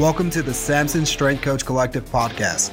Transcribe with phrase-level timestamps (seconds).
[0.00, 2.72] Welcome to the Samson Strength Coach Collective podcast.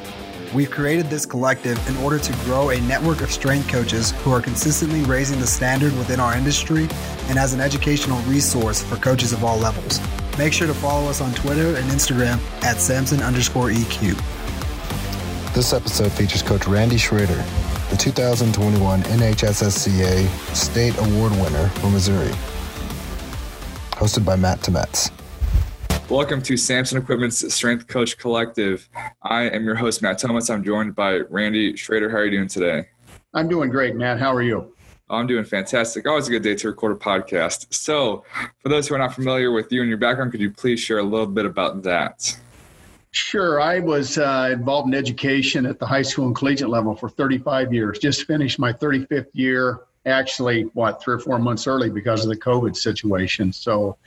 [0.53, 4.39] We've created this collective in order to grow a network of strength coaches who are
[4.39, 6.87] consistently raising the standard within our industry
[7.27, 9.99] and as an educational resource for coaches of all levels.
[10.37, 14.15] Make sure to follow us on Twitter and Instagram at Samson underscore EQ.
[15.53, 17.43] This episode features Coach Randy Schrader,
[17.89, 22.31] the 2021 NHSSCA State Award winner for Missouri.
[23.91, 25.11] Hosted by Matt Temetz.
[26.09, 28.87] Welcome to Samson Equipment's Strength Coach Collective.
[29.23, 30.49] I am your host, Matt Thomas.
[30.49, 32.09] I'm joined by Randy Schrader.
[32.09, 32.87] How are you doing today?
[33.33, 34.17] I'm doing great, Matt.
[34.17, 34.73] How are you?
[35.09, 36.07] I'm doing fantastic.
[36.07, 37.73] Always a good day to record a podcast.
[37.73, 38.23] So,
[38.59, 40.99] for those who are not familiar with you and your background, could you please share
[40.99, 42.39] a little bit about that?
[43.11, 43.59] Sure.
[43.59, 47.73] I was uh, involved in education at the high school and collegiate level for 35
[47.73, 47.99] years.
[47.99, 52.37] Just finished my 35th year actually what three or four months early because of the
[52.37, 53.53] COVID situation.
[53.53, 53.97] So,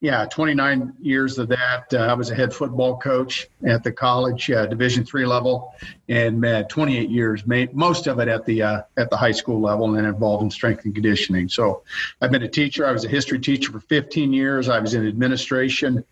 [0.00, 1.92] yeah, 29 years of that.
[1.92, 5.74] Uh, I was a head football coach at the college uh, Division three level,
[6.08, 9.60] and uh, 28 years, made most of it at the uh, at the high school
[9.60, 11.48] level, and then involved in strength and conditioning.
[11.48, 11.82] So,
[12.20, 12.86] I've been a teacher.
[12.86, 14.68] I was a history teacher for 15 years.
[14.68, 16.04] I was in administration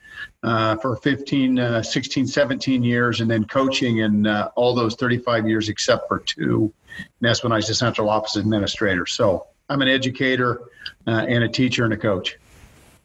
[0.43, 5.69] uh, for 15, uh, 16, 17 years, and then coaching in all those 35 years
[5.69, 9.07] except for two and that's when I was the central office administrator.
[9.07, 10.63] So I'm an educator
[11.07, 12.37] uh, and a teacher and a coach.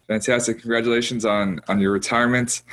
[0.07, 0.59] Fantastic!
[0.61, 2.63] Congratulations on on your retirement.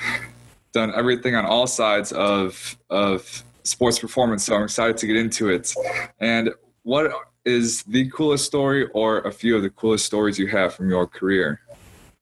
[0.72, 5.50] Done everything on all sides of of sports performance, so I'm excited to get into
[5.50, 5.74] it.
[6.18, 6.50] And
[6.82, 7.12] what
[7.44, 11.06] is the coolest story, or a few of the coolest stories you have from your
[11.06, 11.60] career?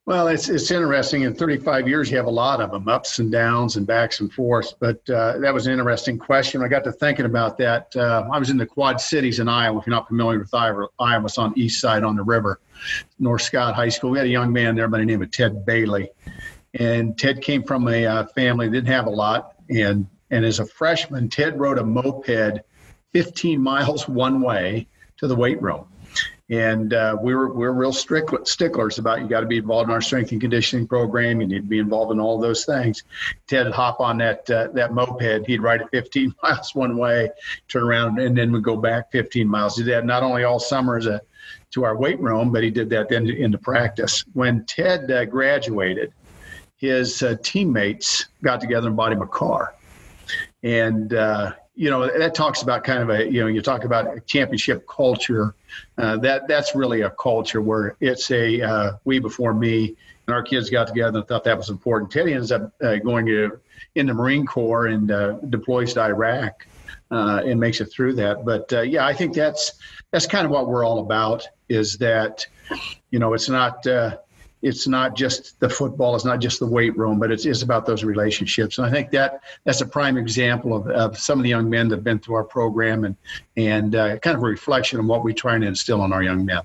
[0.07, 1.23] Well, it's it's interesting.
[1.23, 4.31] In 35 years, you have a lot of them, ups and downs and backs and
[4.31, 4.75] forths.
[4.79, 6.63] But uh, that was an interesting question.
[6.63, 7.97] I got to thinking about that.
[7.97, 9.79] Uh, I was in the Quad Cities in Iowa.
[9.79, 12.61] If you're not familiar with Iowa, Iowa, it's on east side on the river,
[13.19, 14.11] North Scott High School.
[14.11, 16.11] We had a young man there by the name of Ted Bailey,
[16.75, 19.55] and Ted came from a uh, family that didn't have a lot.
[19.71, 22.61] And and as a freshman, Ted rode a moped
[23.15, 24.87] 15 miles one way
[25.17, 25.87] to the weight room
[26.51, 29.89] and uh, we were we are real strict sticklers about you got to be involved
[29.89, 31.41] in our strength and conditioning program.
[31.41, 33.03] You need to be involved in all those things.
[33.47, 35.47] Ted would hop on that uh, that moped.
[35.47, 37.31] He'd ride it 15 miles one way,
[37.69, 39.77] turn around, and then we'd go back 15 miles.
[39.77, 41.23] He did that not only all summer as a
[41.73, 44.25] to our weight room, but he did that then into practice.
[44.33, 46.13] When Ted uh, graduated,
[46.77, 49.75] his uh, teammates got together and bought him a car,
[50.63, 54.27] and uh, you know that talks about kind of a you know you talk about
[54.27, 55.55] championship culture
[55.99, 59.97] uh, that that's really a culture where it's a uh, we before me
[60.27, 62.11] and our kids got together and thought that was important.
[62.11, 63.59] Teddy ends up uh, going to
[63.95, 66.67] in the marine corps and uh, deploys to iraq
[67.11, 68.45] uh, and makes it through that.
[68.45, 69.73] But yeah i think that's
[70.11, 72.47] that's kind of what we're all about is that
[73.11, 73.87] you know it's not
[74.65, 77.85] it's not just the football, it's not just the weight room, but it's, it's about
[77.85, 78.79] those relationships.
[78.79, 81.89] And I think that that's a prime example of, of some of the young men
[81.89, 83.15] that have been through our program and,
[83.59, 86.47] and uh, kind of a reflection of what we're trying to instill in our young
[86.47, 86.63] men.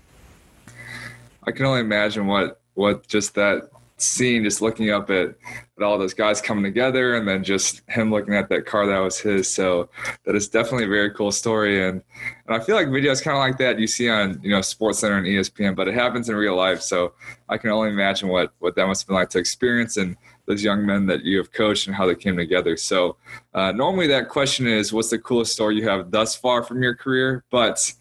[1.43, 3.69] I can only imagine what, what just that
[4.01, 8.11] scene, just looking up at, at all those guys coming together and then just him
[8.11, 9.51] looking at that car that was his.
[9.51, 9.89] So
[10.25, 11.87] that is definitely a very cool story.
[11.87, 12.01] And,
[12.47, 14.99] and I feel like videos kind of like that you see on, you know, Sports
[14.99, 16.81] Center and ESPN, but it happens in real life.
[16.81, 17.13] So
[17.47, 20.15] I can only imagine what, what that must have been like to experience and
[20.49, 22.75] those young men that you have coached and how they came together.
[22.75, 23.17] So
[23.53, 26.95] uh, normally that question is, what's the coolest story you have thus far from your
[26.95, 27.43] career?
[27.51, 27.93] But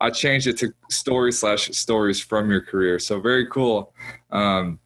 [0.00, 2.98] I changed it to story slash stories from your career.
[2.98, 3.94] So very cool.
[4.32, 4.80] Um,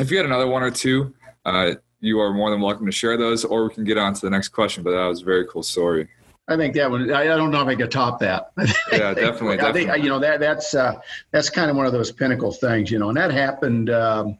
[0.00, 3.16] if you had another one or two, uh, you are more than welcome to share
[3.16, 4.82] those, or we can get on to the next question.
[4.82, 6.08] But that was a very cool story.
[6.48, 7.12] I think that one.
[7.12, 8.52] I don't know if I could top that.
[8.92, 9.60] yeah, definitely.
[9.60, 10.98] I think you know that that's uh,
[11.30, 14.38] that's kind of one of those pinnacle things, you know, and that happened um,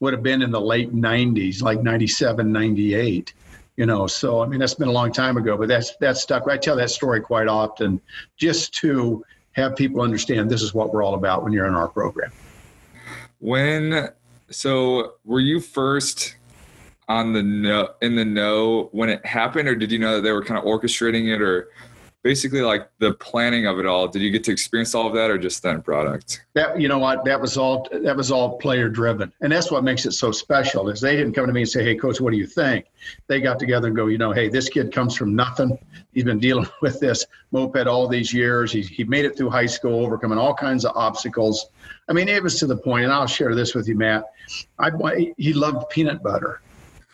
[0.00, 3.34] would have been in the late '90s, like '97, '98.
[3.76, 6.46] You know, so I mean that's been a long time ago, but that's that's stuck.
[6.48, 8.00] I tell that story quite often,
[8.36, 11.88] just to have people understand this is what we're all about when you're in our
[11.88, 12.30] program.
[13.40, 14.10] When
[14.50, 16.36] so, were you first
[17.08, 20.32] on the no in the know when it happened, or did you know that they
[20.32, 21.68] were kind of orchestrating it, or
[22.22, 24.08] basically like the planning of it all?
[24.08, 26.44] Did you get to experience all of that, or just that product?
[26.54, 29.84] That you know what that was all that was all player driven, and that's what
[29.84, 30.88] makes it so special.
[30.88, 32.86] Is they didn't come to me and say, "Hey, coach, what do you think?"
[33.26, 35.78] They got together and go, "You know, hey, this kid comes from nothing.
[36.12, 38.72] He's been dealing with this moped all these years.
[38.72, 41.66] He he made it through high school, overcoming all kinds of obstacles."
[42.08, 44.24] I mean, it was to the point, and I'll share this with you, Matt.
[44.78, 46.62] I he loved peanut butter,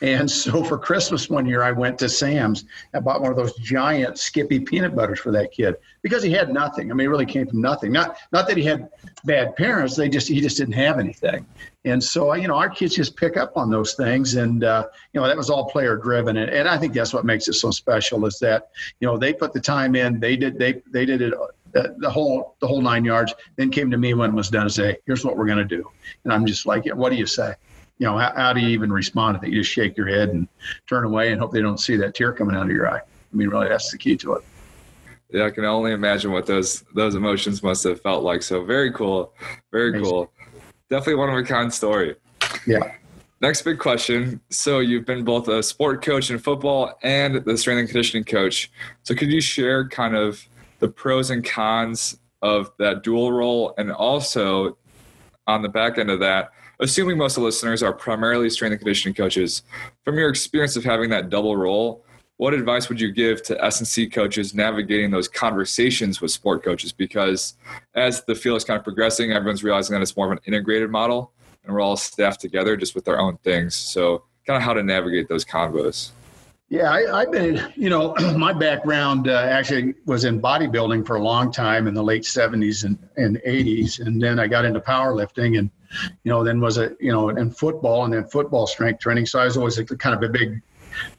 [0.00, 2.64] And so for Christmas one year, I went to Sam's.
[2.94, 6.52] I bought one of those giant Skippy peanut butters for that kid because he had
[6.52, 6.90] nothing.
[6.90, 7.90] I mean, he really came from nothing.
[7.90, 8.88] Not not that he had
[9.24, 9.96] bad parents.
[9.96, 11.44] They just he just didn't have anything.
[11.84, 15.20] And so you know, our kids just pick up on those things, and uh, you
[15.20, 16.36] know that was all player driven.
[16.36, 18.70] And, and I think that's what makes it so special is that
[19.00, 20.20] you know they put the time in.
[20.20, 21.34] They did they they did it
[21.74, 23.34] the, the whole the whole nine yards.
[23.56, 25.64] Then came to me when it was done and say, "Here's what we're going to
[25.64, 25.90] do."
[26.24, 27.54] And I'm just like, "What do you say?"
[27.98, 29.52] You know, how, how do you even respond to that?
[29.52, 30.48] You just shake your head and
[30.88, 32.98] turn away and hope they don't see that tear coming out of your eye.
[32.98, 34.44] I mean, really, that's the key to it.
[35.30, 38.42] Yeah, I can only imagine what those those emotions must have felt like.
[38.42, 39.34] So very cool,
[39.72, 40.04] very Amazing.
[40.04, 40.32] cool.
[40.88, 42.14] Definitely one of a kind story.
[42.66, 42.94] Yeah.
[43.40, 44.40] Next big question.
[44.50, 48.70] So you've been both a sport coach in football and the strength and conditioning coach.
[49.02, 50.46] So could you share kind of
[50.78, 54.76] the pros and cons of that dual role and also
[55.46, 56.50] on the back end of that
[56.80, 59.62] assuming most of the listeners are primarily strength and conditioning coaches
[60.04, 62.04] from your experience of having that double role
[62.36, 66.92] what advice would you give to S&C coaches navigating those conversations with sport coaches?
[66.92, 67.54] Because
[67.94, 70.90] as the field is kind of progressing, everyone's realizing that it's more of an integrated
[70.90, 71.32] model
[71.64, 73.74] and we're all staffed together just with our own things.
[73.74, 76.10] So, kind of how to navigate those convos.
[76.70, 81.22] Yeah, I, have been, you know, my background uh, actually was in bodybuilding for a
[81.22, 84.00] long time in the late 70s and, and 80s.
[84.00, 85.70] And then I got into powerlifting and,
[86.22, 89.26] you know, then was a, you know, in football and then football strength training.
[89.26, 90.62] So I was always kind of a big,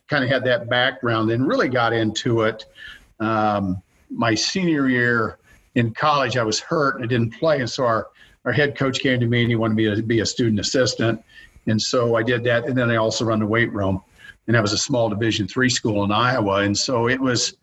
[0.07, 2.65] kind of had that background and really got into it.
[3.19, 5.37] Um, my senior year
[5.75, 7.59] in college, I was hurt and I didn't play.
[7.59, 8.07] And so our,
[8.45, 11.23] our head coach came to me and he wanted me to be a student assistant.
[11.67, 12.65] And so I did that.
[12.65, 14.01] And then I also run the weight room
[14.47, 17.57] and that was a small division three school in iowa and so it was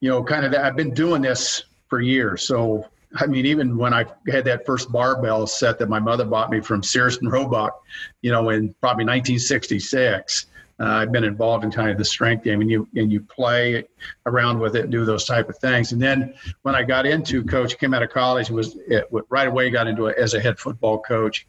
[0.00, 2.84] you know kind of that i've been doing this for years so
[3.16, 6.60] i mean even when i had that first barbell set that my mother bought me
[6.60, 7.82] from sears and roebuck
[8.22, 10.46] you know in probably 1966
[10.78, 13.84] uh, I've been involved in kind of the strength game, and you and you play
[14.26, 15.92] around with it, and do those type of things.
[15.92, 19.70] And then when I got into coach, came out of college, was it, right away
[19.70, 21.46] got into it as a head football coach.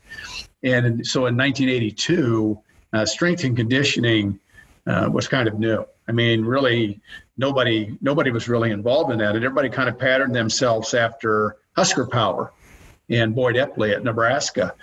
[0.63, 2.57] And so in 1982,
[2.93, 4.39] uh, strength and conditioning
[4.85, 5.85] uh, was kind of new.
[6.07, 7.01] I mean, really,
[7.37, 12.07] nobody nobody was really involved in that, and everybody kind of patterned themselves after Husker
[12.07, 12.51] Power
[13.09, 14.73] and Boyd Epley at Nebraska.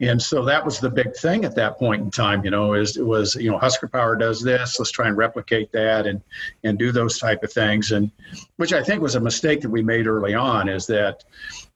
[0.00, 2.96] And so that was the big thing at that point in time, you know, is
[2.96, 6.20] it was, you know, Husker Power does this, let's try and replicate that and
[6.64, 7.92] and do those type of things.
[7.92, 8.10] And
[8.56, 11.24] which I think was a mistake that we made early on is that,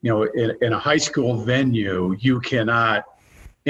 [0.02, 3.04] you know, in, in a high school venue, you cannot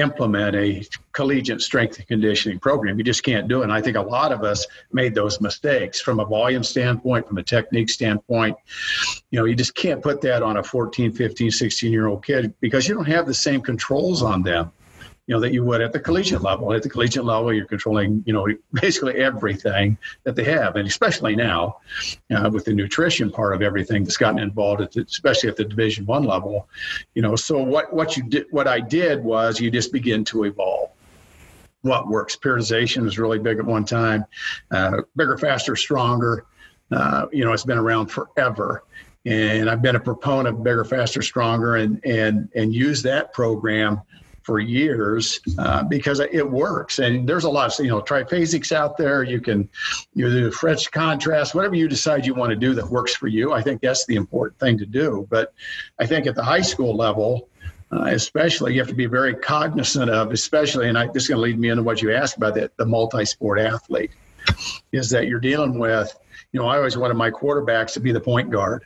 [0.01, 2.99] implement a collegiate strength and conditioning program.
[2.99, 3.65] You just can't do it.
[3.65, 7.39] And I think a lot of us made those mistakes from a volume standpoint, from
[7.39, 8.57] a technique standpoint.
[9.31, 12.55] You know, you just can't put that on a 14, 15, 16 year old kid
[12.61, 14.73] because you don't have the same controls on them
[15.29, 16.73] you know, that you would at the collegiate level.
[16.73, 21.37] At the collegiate level, you're controlling, you know, basically everything that they have, and especially
[21.37, 21.77] now
[22.35, 25.67] uh, with the nutrition part of everything that's gotten involved, at the, especially at the
[25.67, 26.67] Division One level.
[27.15, 30.45] You know, so what what you did, what I did was you just begin to
[30.45, 30.91] evolve.
[31.83, 32.35] What works?
[32.35, 34.25] Periodization was really big at one time.
[34.71, 36.47] Uh, bigger, faster, stronger.
[36.91, 38.83] Uh, you know, it's been around forever
[39.27, 44.01] and I've been a proponent of bigger, faster, stronger, and and and use that program
[44.49, 47.01] for years uh, because it works.
[47.01, 49.23] And there's a lot of you know triphasics out there.
[49.23, 49.69] You can
[50.15, 53.53] you do French contrast, whatever you decide you want to do that works for you.
[53.53, 55.27] I think that's the important thing to do.
[55.29, 55.53] But
[55.99, 57.49] I think at the high school level.
[57.91, 61.39] Uh, especially, you have to be very cognizant of, especially, and I, this is going
[61.39, 64.11] to lead me into what you asked about that the multi-sport athlete,
[64.93, 66.15] is that you're dealing with.
[66.53, 68.85] You know, I always wanted my quarterbacks to be the point guard,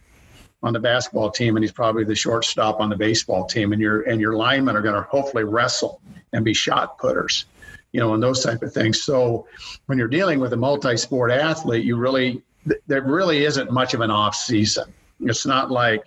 [0.63, 4.03] on the basketball team and he's probably the shortstop on the baseball team and your
[4.03, 6.01] and your linemen are going to hopefully wrestle
[6.33, 7.47] and be shot putters
[7.93, 9.03] you know and those type of things.
[9.03, 9.47] So
[9.87, 12.43] when you're dealing with a multi-sport athlete you really
[12.87, 14.93] there really isn't much of an off season.
[15.21, 16.05] It's not like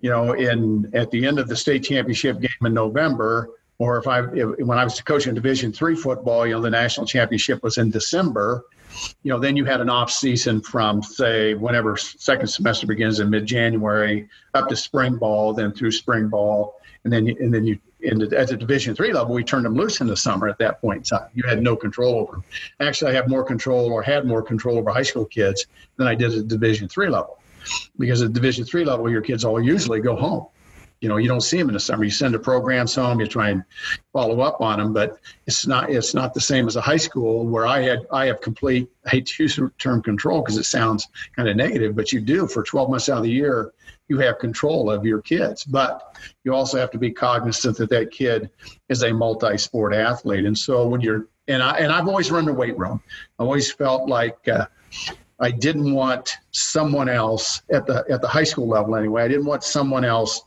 [0.00, 4.06] you know in at the end of the state championship game in november or if
[4.06, 7.78] i if, when i was coaching division three football you know the national championship was
[7.78, 8.64] in december
[9.22, 13.30] you know, then you had an off season from say whenever second semester begins in
[13.30, 17.78] mid January up to spring ball, then through spring ball, and then and then you
[18.00, 20.48] the, at the Division three level, we turned them loose in the summer.
[20.48, 22.44] At that point in time, you had no control over them.
[22.80, 25.66] Actually, I have more control or had more control over high school kids
[25.96, 27.38] than I did at the Division three level,
[27.98, 30.46] because at Division three level, your kids all usually go home
[31.00, 33.26] you know you don't see them in the summer you send the programs home you
[33.26, 33.62] try and
[34.12, 37.46] follow up on them but it's not it's not the same as a high school
[37.46, 40.64] where i had i have complete i hate to use the term control because it
[40.64, 43.72] sounds kind of negative but you do for 12 months out of the year
[44.08, 48.10] you have control of your kids but you also have to be cognizant that that
[48.10, 48.48] kid
[48.88, 52.52] is a multi-sport athlete and so when you're and I and I've always run the
[52.52, 53.00] weight room.
[53.38, 54.66] I always felt like uh,
[55.38, 59.22] I didn't want someone else at the at the high school level anyway.
[59.22, 60.42] I didn't want someone else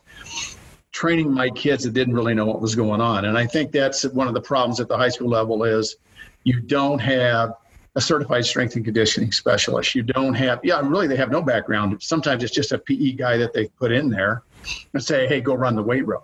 [0.91, 3.25] training my kids that didn't really know what was going on.
[3.25, 5.97] And I think that's one of the problems at the high school level is
[6.43, 7.53] you don't have
[7.95, 9.93] a certified strength and conditioning specialist.
[9.95, 12.01] You don't have, yeah, really, they have no background.
[12.01, 14.43] Sometimes it's just a PE guy that they put in there
[14.93, 16.21] and say, hey, go run the weight room.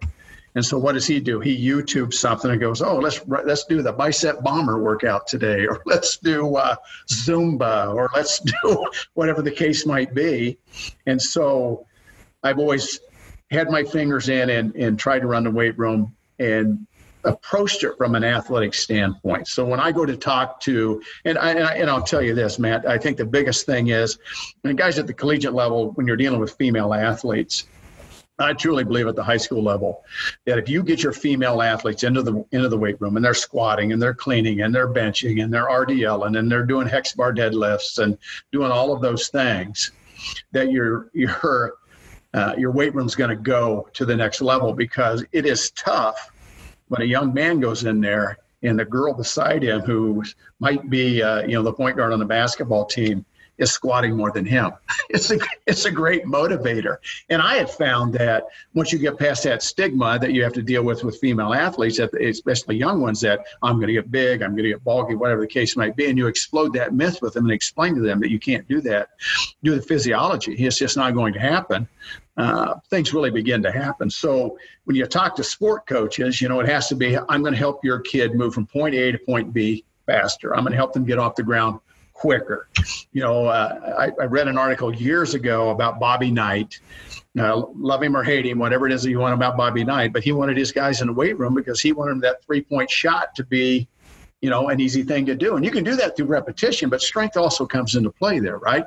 [0.56, 1.42] And so what does he do?
[1.42, 5.82] He YouTubes something and goes, "Oh, let's let's do the bicep bomber workout today, or
[5.86, 6.78] let's do uh,
[7.10, 10.58] Zumba, or let's do whatever the case might be."
[11.06, 11.86] And so
[12.42, 13.02] I've always
[13.56, 16.86] had my fingers in and, and tried to run the weight room and
[17.26, 19.48] approached it from an athletic standpoint.
[19.48, 22.60] So when I go to talk to, and I, and, I, will tell you this,
[22.60, 24.20] Matt, I think the biggest thing is,
[24.64, 27.66] and guys at the collegiate level, when you're dealing with female athletes,
[28.38, 30.04] I truly believe at the high school level
[30.46, 33.34] that if you get your female athletes into the into the weight room and they're
[33.34, 37.34] squatting and they're cleaning and they're benching and they're RDL and they're doing hex bar
[37.34, 38.18] deadlifts and
[38.52, 39.92] doing all of those things,
[40.52, 41.76] that your your
[42.36, 46.32] uh, your weight room's going to go to the next level because it is tough
[46.90, 50.22] when a young man goes in there and the girl beside him who
[50.60, 53.26] might be uh, you know the point guard on the basketball team
[53.58, 54.72] is squatting more than him.
[55.10, 56.98] It's a it's a great motivator.
[57.30, 60.64] And I had found that once you get past that stigma that you have to
[60.64, 64.52] deal with with female athletes, especially young ones, that I'm going to get big, I'm
[64.52, 67.34] going to get bulky, whatever the case might be, and you explode that myth with
[67.34, 69.10] them and explain to them that you can't do that,
[69.64, 70.54] do the physiology.
[70.54, 71.88] It's just not going to happen.
[72.38, 74.10] Uh, things really begin to happen.
[74.10, 77.54] So when you talk to sport coaches, you know, it has to be I'm going
[77.54, 80.56] to help your kid move from point A to point B faster.
[80.56, 81.80] I'm going to help them get off the ground
[82.16, 82.70] quicker.
[83.12, 86.80] You know, uh, I, I, read an article years ago about Bobby Knight.
[87.38, 90.14] Uh, love him or hate him, whatever it is that you want about Bobby Knight,
[90.14, 92.90] but he wanted his guys in the weight room because he wanted that three point
[92.90, 93.88] shot to be,
[94.42, 95.58] you know, an easy thing to do.
[95.58, 98.86] And you can do that through repetition, but strength also comes into play there, right?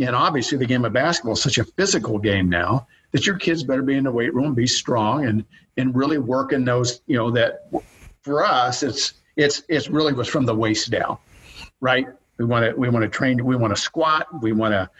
[0.00, 3.62] And obviously, the game of basketball is such a physical game now that your kids
[3.62, 5.44] better be in the weight room, be strong, and
[5.76, 7.02] and really work working those.
[7.06, 7.70] You know that
[8.22, 11.18] for us, it's it's it's really was from the waist down,
[11.80, 12.08] right?
[12.38, 13.44] We want to we want to train.
[13.44, 14.26] We want to squat.
[14.42, 14.90] We want to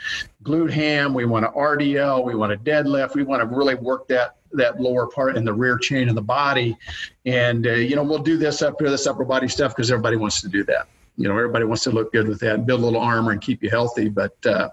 [0.44, 1.14] glute ham.
[1.14, 2.24] We want to RDL.
[2.24, 3.14] We want to deadlift.
[3.14, 6.22] We want to really work that that lower part in the rear chain of the
[6.22, 6.76] body.
[7.26, 10.16] And uh, you know we'll do this up here, this upper body stuff because everybody
[10.16, 10.86] wants to do that.
[11.16, 13.40] You know everybody wants to look good with that and build a little armor and
[13.40, 14.08] keep you healthy.
[14.08, 14.70] But uh,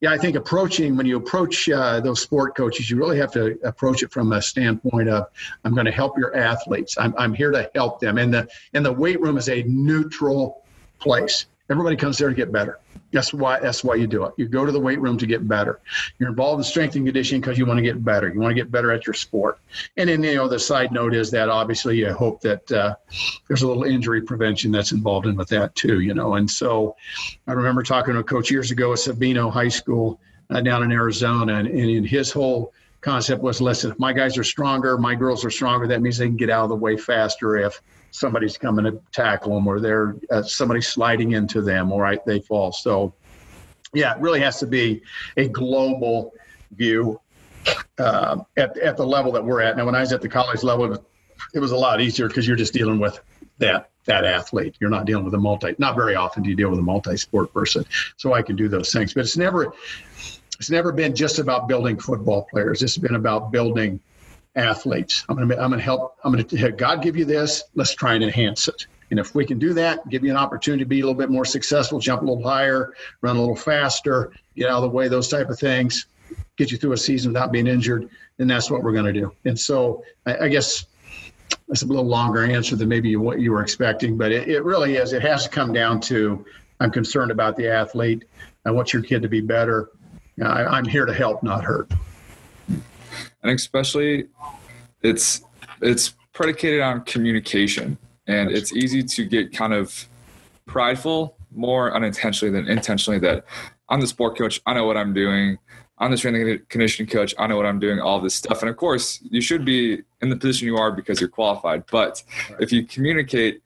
[0.00, 3.58] yeah, I think approaching when you approach uh, those sport coaches, you really have to
[3.64, 5.26] approach it from a standpoint of
[5.64, 6.96] I'm going to help your athletes.
[6.98, 8.16] I'm I'm here to help them.
[8.16, 10.62] And the and the weight room is a neutral
[11.00, 12.78] place Everybody comes there to get better.
[13.12, 14.34] That's why that's why you do it.
[14.36, 15.80] You go to the weight room to get better.
[16.18, 18.28] You're involved in strength and conditioning because you want to get better.
[18.28, 19.58] You want to get better at your sport.
[19.96, 22.94] And then you know the side note is that obviously you hope that uh,
[23.48, 26.00] there's a little injury prevention that's involved in with that too.
[26.00, 26.96] You know, and so
[27.46, 30.20] I remember talking to a coach years ago at Sabino High School
[30.50, 34.44] uh, down in Arizona, and, and his whole concept was listen, if my guys are
[34.44, 37.56] stronger, my girls are stronger, that means they can get out of the way faster
[37.56, 37.80] if
[38.10, 42.72] somebody's coming to tackle them or they're uh, somebody sliding into them or they fall.
[42.72, 43.14] So,
[43.92, 45.02] yeah, it really has to be
[45.36, 46.32] a global
[46.72, 47.20] view
[47.98, 49.76] uh, at, at the level that we're at.
[49.76, 51.04] Now, when I was at the college level,
[51.54, 53.20] it was a lot easier because you're just dealing with
[53.58, 54.76] that that athlete.
[54.80, 55.74] You're not dealing with a multi.
[55.78, 57.84] Not very often do you deal with a multi-sport person.
[58.16, 59.72] So I can do those things, but it's never
[60.58, 62.82] it's never been just about building football players.
[62.82, 64.00] It's been about building
[64.56, 65.24] athletes.
[65.28, 66.16] I'm going to I'm going to help.
[66.24, 67.64] I'm going to God give you this.
[67.74, 68.86] Let's try and enhance it.
[69.10, 71.30] And if we can do that, give you an opportunity to be a little bit
[71.30, 75.06] more successful, jump a little higher, run a little faster, get out of the way,
[75.06, 76.06] those type of things,
[76.56, 79.32] get you through a season without being injured, then that's what we're going to do.
[79.44, 80.86] And so I, I guess
[81.68, 84.96] that's a little longer answer than maybe what you were expecting, but it, it really
[84.96, 85.12] is.
[85.12, 86.44] It has to come down to
[86.80, 88.24] I'm concerned about the athlete.
[88.64, 89.90] I want your kid to be better.
[90.42, 91.92] I, I'm here to help, not hurt
[93.42, 94.28] and especially
[95.02, 95.42] it's
[95.80, 97.98] it's predicated on communication.
[98.26, 100.08] And it's easy to get kind of
[100.66, 103.44] prideful more unintentionally than intentionally that
[103.88, 105.56] i'm the sport coach i know what i'm doing.
[105.98, 108.60] I'm the strength and conditioning coach i know what i'm doing all this stuff.
[108.62, 111.84] And of course you should be in the position you are because you're qualified.
[111.90, 112.22] But
[112.58, 113.62] if you communicate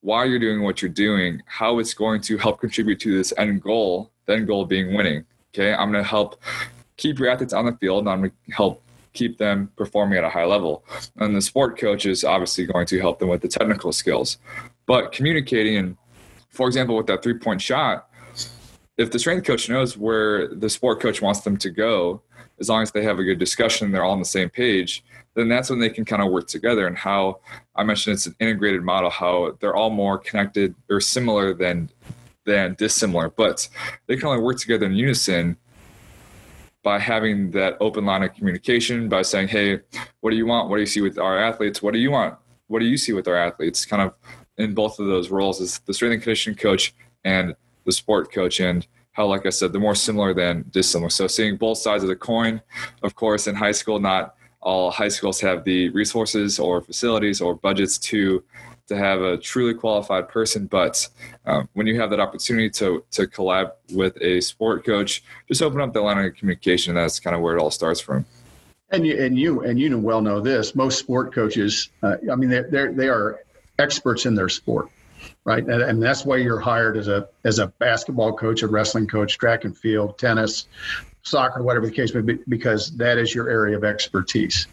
[0.00, 3.62] why you're doing what you're doing how it's going to help contribute to this end
[3.62, 5.24] goal the end goal being winning
[5.54, 5.72] okay?
[5.72, 6.42] I'm going to help
[7.04, 8.82] keep your athletes on the field and i'm help
[9.12, 10.84] keep them performing at a high level.
[11.18, 14.38] And the sport coach is obviously going to help them with the technical skills.
[14.86, 15.96] But communicating
[16.54, 18.08] for example, with that three point shot,
[18.96, 22.22] if the strength coach knows where the sport coach wants them to go,
[22.60, 25.48] as long as they have a good discussion, they're all on the same page, then
[25.48, 26.86] that's when they can kind of work together.
[26.86, 27.40] And how
[27.74, 31.90] I mentioned it's an integrated model, how they're all more connected or similar than
[32.46, 33.68] than dissimilar, but
[34.06, 35.56] they can only work together in unison
[36.84, 39.80] by having that open line of communication, by saying, Hey,
[40.20, 40.68] what do you want?
[40.68, 41.82] What do you see with our athletes?
[41.82, 42.36] What do you want?
[42.68, 43.84] What do you see with our athletes?
[43.84, 44.14] Kind of
[44.58, 48.60] in both of those roles is the strength and conditioning coach and the sport coach.
[48.60, 51.08] And how, like I said, the more similar than dissimilar.
[51.08, 52.60] So seeing both sides of the coin,
[53.02, 57.54] of course, in high school, not all high schools have the resources or facilities or
[57.54, 58.42] budgets to
[58.88, 60.66] to have a truly qualified person.
[60.66, 61.08] But
[61.46, 65.80] um, when you have that opportunity to to collab with a sport coach, just open
[65.80, 66.94] up the line of communication.
[66.94, 68.26] That's kind of where it all starts from.
[68.90, 70.74] And you and you and you know well know this.
[70.74, 73.40] Most sport coaches, uh, I mean, they're they are
[73.78, 74.88] experts in their sport,
[75.44, 75.64] right?
[75.64, 79.38] And, and that's why you're hired as a as a basketball coach, a wrestling coach,
[79.38, 80.68] track and field, tennis,
[81.22, 84.66] soccer, whatever the case may be, because that is your area of expertise.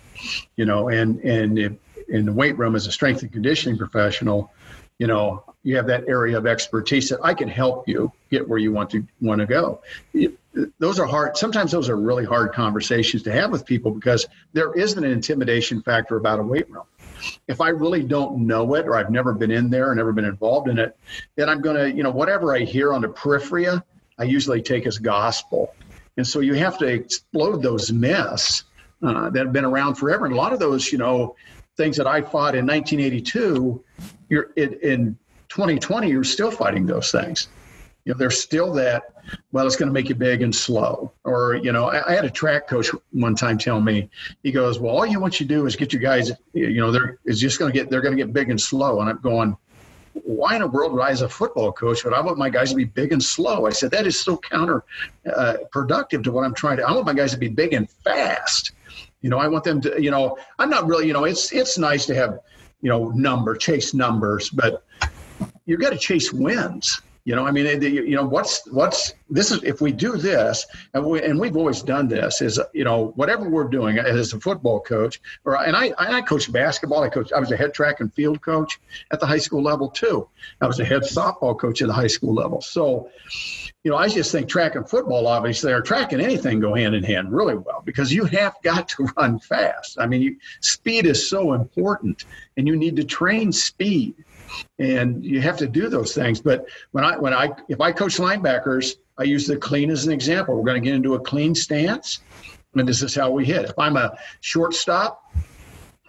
[0.56, 1.74] You know, and and if,
[2.12, 4.52] in the weight room as a strength and conditioning professional,
[5.00, 8.60] you know, you have that area of expertise that I can help you get where
[8.60, 9.82] you want to want to go.
[10.80, 11.38] Those are hard.
[11.38, 15.82] Sometimes those are really hard conversations to have with people because there isn't an intimidation
[15.82, 16.84] factor about a weight room.
[17.48, 20.26] If I really don't know it or I've never been in there or never been
[20.26, 20.98] involved in it,
[21.36, 24.86] then I'm going to, you know, whatever I hear on the periphery, I usually take
[24.86, 25.74] as gospel.
[26.18, 28.66] And so you have to explode those myths
[29.02, 30.26] uh, that have been around forever.
[30.26, 31.36] And a lot of those, you know,
[31.82, 33.84] things that I fought in 1982,
[34.30, 35.18] you're in, in
[35.50, 37.48] 2020, you're still fighting those things.
[38.06, 39.04] You know, there's still that,
[39.52, 41.12] well, it's going to make you big and slow.
[41.24, 44.10] Or, you know, I, I, had a track coach one time tell me,
[44.44, 46.92] he goes, well, all you want you to do is get your guys, you know,
[46.92, 49.02] they're is just going to get, they're going to get big and slow.
[49.02, 49.58] And I'm going,
[50.14, 52.70] why in the world would I, as a football coach, would I want my guys
[52.72, 53.66] to be big and slow?
[53.66, 57.14] I said, that is so counterproductive uh, to what I'm trying to, I want my
[57.14, 58.74] guys to be big and fast.
[59.22, 61.78] You know, I want them to, you know, I'm not really, you know, it's, it's
[61.78, 62.40] nice to have,
[62.82, 64.84] you know, number, chase numbers, but
[65.66, 69.64] you've got to chase wins you know, I mean, you know, what's what's this is
[69.64, 73.48] if we do this, and we and we've always done this is you know whatever
[73.48, 77.04] we're doing as a football coach, or and I I coach basketball.
[77.04, 77.32] I coach.
[77.32, 78.80] I was a head track and field coach
[79.12, 80.28] at the high school level too.
[80.62, 82.60] I was a head softball coach at the high school level.
[82.60, 83.12] So,
[83.84, 86.96] you know, I just think track and football obviously are track and anything go hand
[86.96, 90.00] in hand really well because you have got to run fast.
[90.00, 92.26] I mean, you, speed is so important,
[92.58, 94.16] and you need to train speed
[94.80, 96.42] and you have to do those things.
[96.42, 100.12] But when I when I if I coach linebackers, I use the clean as an
[100.12, 100.56] example.
[100.56, 102.20] We're going to get into a clean stance,
[102.76, 103.66] and this is how we hit.
[103.66, 105.32] If I'm a shortstop,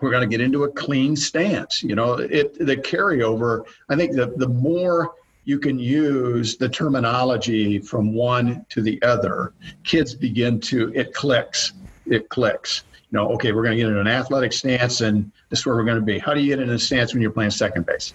[0.00, 1.82] we're going to get into a clean stance.
[1.82, 3.64] You know, it the carryover.
[3.88, 9.52] I think the the more you can use the terminology from one to the other,
[9.84, 11.72] kids begin to it clicks.
[12.06, 12.84] It clicks.
[13.10, 15.76] You know, okay, we're going to get into an athletic stance, and this is where
[15.76, 16.18] we're going to be.
[16.18, 18.14] How do you get in a stance when you're playing second base?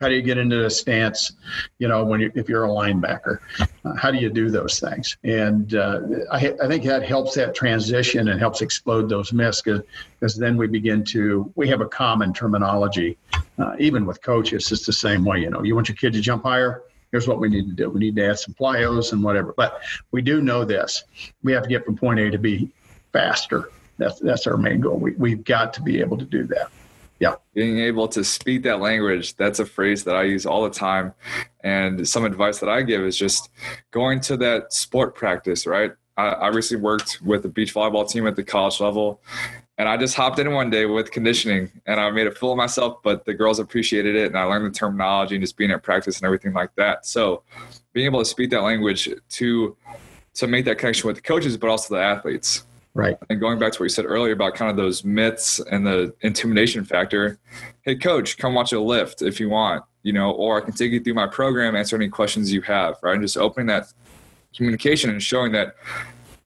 [0.00, 1.32] How do you get into a stance,
[1.78, 3.40] you know, when you if you're a linebacker?
[3.84, 5.18] Uh, how do you do those things?
[5.24, 6.00] And uh,
[6.32, 10.68] I, I think that helps that transition and helps explode those myths because then we
[10.68, 13.18] begin to we have a common terminology.
[13.58, 15.40] Uh, even with coaches, it's the same way.
[15.40, 16.82] You know, you want your kid to jump higher.
[17.12, 17.90] Here's what we need to do.
[17.90, 19.52] We need to add some plyos and whatever.
[19.54, 19.82] But
[20.12, 21.04] we do know this:
[21.42, 22.70] we have to get from point A to B
[23.12, 23.68] faster.
[23.98, 24.96] That's that's our main goal.
[24.96, 26.70] We we've got to be able to do that
[27.20, 27.34] yeah.
[27.54, 31.14] Being able to speak that language that's a phrase that i use all the time.
[31.62, 33.50] And some advice that i give is just
[33.90, 35.92] going to that sport practice right?
[36.16, 39.20] I, I recently worked with a beach volleyball team at the college level
[39.78, 42.58] and i just hopped in one day with conditioning and i made a fool of
[42.58, 45.82] myself but the girls appreciated it and i learned the terminology and just being at
[45.82, 47.06] practice and everything like that.
[47.06, 47.42] So
[47.92, 49.76] being able to speak that language to
[50.34, 53.16] to make that connection with the coaches but also the athletes Right.
[53.28, 56.12] And going back to what you said earlier about kind of those myths and the
[56.22, 57.38] intimidation factor,
[57.82, 60.90] hey, coach, come watch a lift if you want, you know, or I can take
[60.90, 63.14] you through my program, answer any questions you have, right?
[63.14, 63.92] And just opening that
[64.56, 65.76] communication and showing that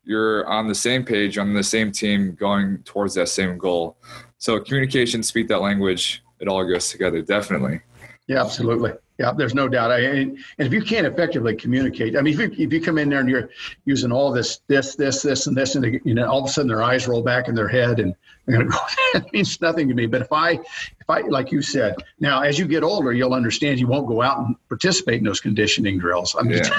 [0.05, 3.97] you're on the same page, on the same team, going towards that same goal.
[4.37, 7.81] So communication, speak that language, it all goes together, definitely.
[8.27, 8.93] Yeah, absolutely.
[9.19, 9.93] Yeah, there's no doubt.
[9.93, 13.09] I, and if you can't effectively communicate, I mean, if you, if you come in
[13.09, 13.49] there and you're
[13.85, 16.69] using all this, this, this, this, and this, and you know, all of a sudden
[16.69, 19.87] their eyes roll back in their head, and they're going to go, that means nothing
[19.87, 20.07] to me.
[20.07, 23.79] But if I, if I, like you said, now as you get older, you'll understand
[23.79, 26.35] you won't go out and participate in those conditioning drills.
[26.37, 26.73] I'm just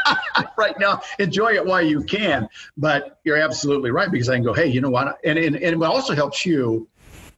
[0.56, 2.48] right now, enjoy it while you can.
[2.76, 5.18] But you're absolutely right because I can go, hey, you know what?
[5.24, 6.86] And and, and it also helps you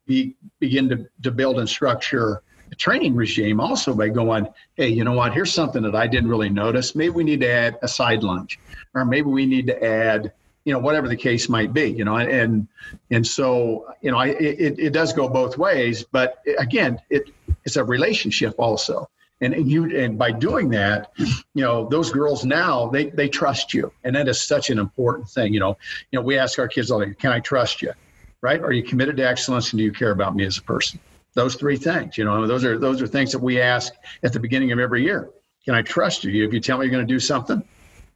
[0.07, 2.43] be begin to to build and structure
[2.77, 5.35] training regime also by going, hey, you know what?
[5.35, 6.95] Here's something that I didn't really notice.
[6.95, 8.59] Maybe we need to add a side lunge,
[8.95, 10.33] or maybe we need to add,
[10.65, 11.91] you know, whatever the case might be.
[11.91, 12.67] You know, and
[13.11, 16.05] and so you know, I, it it does go both ways.
[16.05, 17.31] But again, it
[17.65, 19.09] it's a relationship also.
[19.41, 23.75] And, and you and by doing that, you know, those girls now they they trust
[23.75, 25.53] you, and that is such an important thing.
[25.53, 25.77] You know,
[26.11, 27.93] you know, we ask our kids all "Can I trust you?"
[28.41, 28.61] Right?
[28.61, 31.01] Are you committed to excellence, and do you care about me as a person?
[31.35, 32.19] Those three things.
[32.19, 33.93] You know, those are those are things that we ask
[34.23, 35.31] at the beginning of every year.
[35.65, 36.45] Can I trust you?
[36.45, 37.63] If you tell me you're going to do something,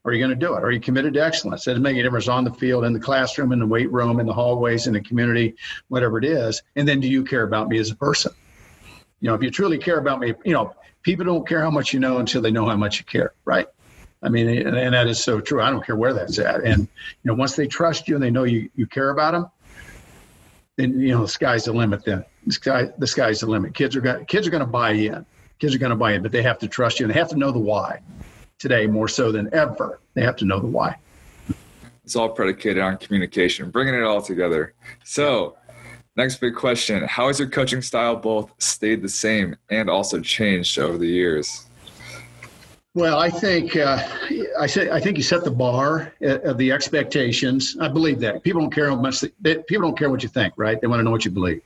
[0.05, 0.63] are you going to do it?
[0.63, 1.67] Are you committed to excellence?
[1.67, 4.21] It doesn't make any difference on the field, in the classroom, in the weight room,
[4.21, 5.55] in the hallways, in the community,
[5.89, 6.63] whatever it is.
[6.77, 8.33] And then, do you care about me as a person?
[9.21, 11.93] You know, if you truly care about me, you know, people don't care how much
[11.93, 13.67] you know until they know how much you care, right?
[14.23, 15.63] I mean, and, and that is so true.
[15.63, 16.63] I don't care where that's at.
[16.63, 16.89] And you
[17.25, 19.47] know, once they trust you and they know you you care about them,
[20.77, 22.05] then you know the sky's the limit.
[22.05, 23.75] Then the sky the sky's the limit.
[23.75, 25.27] Kids are going kids are going to buy in.
[25.59, 27.31] Kids are going to buy in, but they have to trust you and they have
[27.31, 28.01] to know the why.
[28.59, 30.97] Today, more so than ever, they have to know the why.
[32.05, 34.75] It's all predicated on communication, bringing it all together.
[35.05, 35.57] So,
[36.17, 40.79] next big question: How has your coaching style both stayed the same and also changed
[40.79, 41.66] over the years?
[42.97, 44.03] Well, I think uh,
[44.59, 47.77] I say I think you set the bar uh, of the expectations.
[47.79, 50.55] I believe that people don't care how much they, people don't care what you think,
[50.57, 50.81] right?
[50.81, 51.61] They want to know what you believe.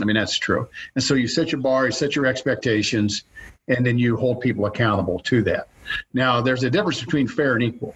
[0.00, 0.66] I mean that's true.
[0.94, 3.24] And so you set your bar, you set your expectations,
[3.68, 5.68] and then you hold people accountable to that.
[6.14, 7.94] Now, there's a difference between fair and equal.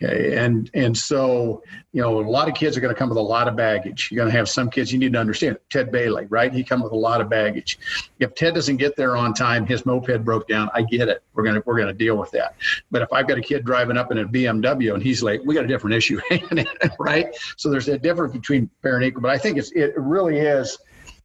[0.00, 3.18] Okay, and and so you know a lot of kids are going to come with
[3.18, 4.10] a lot of baggage.
[4.10, 5.58] You're going to have some kids you need to understand.
[5.70, 6.52] Ted Bailey, right?
[6.52, 7.78] He come with a lot of baggage.
[8.20, 10.70] If Ted doesn't get there on time, his moped broke down.
[10.72, 11.24] I get it.
[11.34, 12.54] We're gonna we're gonna deal with that.
[12.92, 15.54] But if I've got a kid driving up in a BMW and he's late, we
[15.54, 16.20] got a different issue,
[17.00, 17.36] right?
[17.56, 19.22] So there's a difference between and equal.
[19.22, 20.78] But I think it's it really is,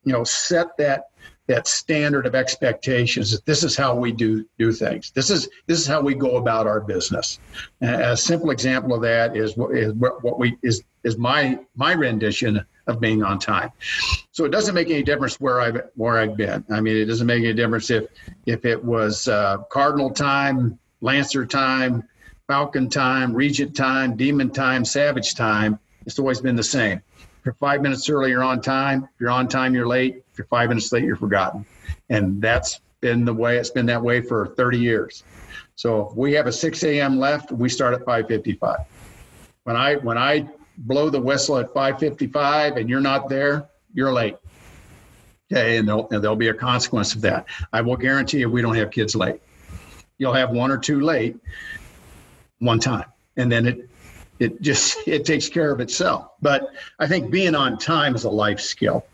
[0.03, 1.09] you know, set that
[1.47, 5.12] that standard of expectations that this is how we do do things.
[5.12, 7.39] This is this is how we go about our business.
[7.82, 12.65] a simple example of that is what is what we is is my my rendition
[12.88, 13.71] of being on time.
[14.32, 16.63] So it doesn't make any difference where I've where I've been.
[16.69, 18.06] I mean, it doesn't make any difference if
[18.45, 22.08] if it was uh, Cardinal time, Lancer time,
[22.47, 25.79] Falcon time, Regent time, Demon time, Savage time.
[26.06, 27.01] It's always been the same.
[27.45, 29.03] You're five minutes early, you're on time.
[29.03, 30.23] If you're on time, you're late.
[30.32, 31.65] If you're five minutes late, you're forgotten.
[32.10, 35.23] And that's been the way it's been that way for 30 years.
[35.75, 37.19] So if we have a 6 a.m.
[37.19, 38.86] left, we start at 5:55.
[39.63, 44.38] When I when I blow the whistle at 5:55 and you're not there, you're late.
[45.51, 47.45] Okay, and there'll, and there'll be a consequence of that.
[47.71, 49.41] I will guarantee you, we don't have kids late.
[50.17, 51.38] You'll have one or two late,
[52.60, 53.89] one time, and then it
[54.39, 56.32] it just it takes care of itself.
[56.41, 56.69] But
[57.00, 59.06] I think being on time is a life skill.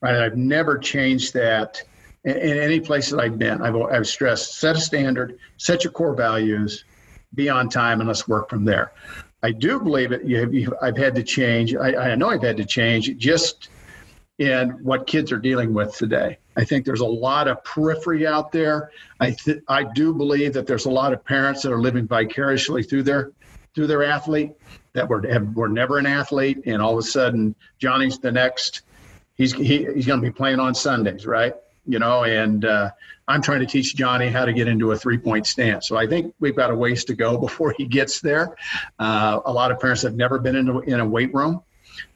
[0.00, 0.16] Right?
[0.16, 1.82] I've never changed that
[2.24, 3.62] in, in any place that I've been.
[3.62, 6.84] I've, I've stressed set a standard, set your core values,
[7.34, 8.92] be on time, and let's work from there.
[9.42, 10.24] I do believe it.
[10.24, 11.74] You have, you, I've had to change.
[11.74, 13.68] I, I know I've had to change just
[14.38, 16.38] in what kids are dealing with today.
[16.56, 18.90] I think there's a lot of periphery out there.
[19.20, 22.82] I th- I do believe that there's a lot of parents that are living vicariously
[22.82, 23.32] through their
[23.74, 24.52] through their athlete
[24.92, 25.22] that were
[25.54, 28.82] were never an athlete, and all of a sudden Johnny's the next.
[29.36, 31.54] He's he, he's going to be playing on Sundays, right?
[31.86, 32.90] You know, and uh,
[33.26, 35.88] I'm trying to teach Johnny how to get into a three point stance.
[35.88, 38.56] So I think we've got a ways to go before he gets there.
[38.98, 41.62] Uh, a lot of parents have never been in a, in a weight room.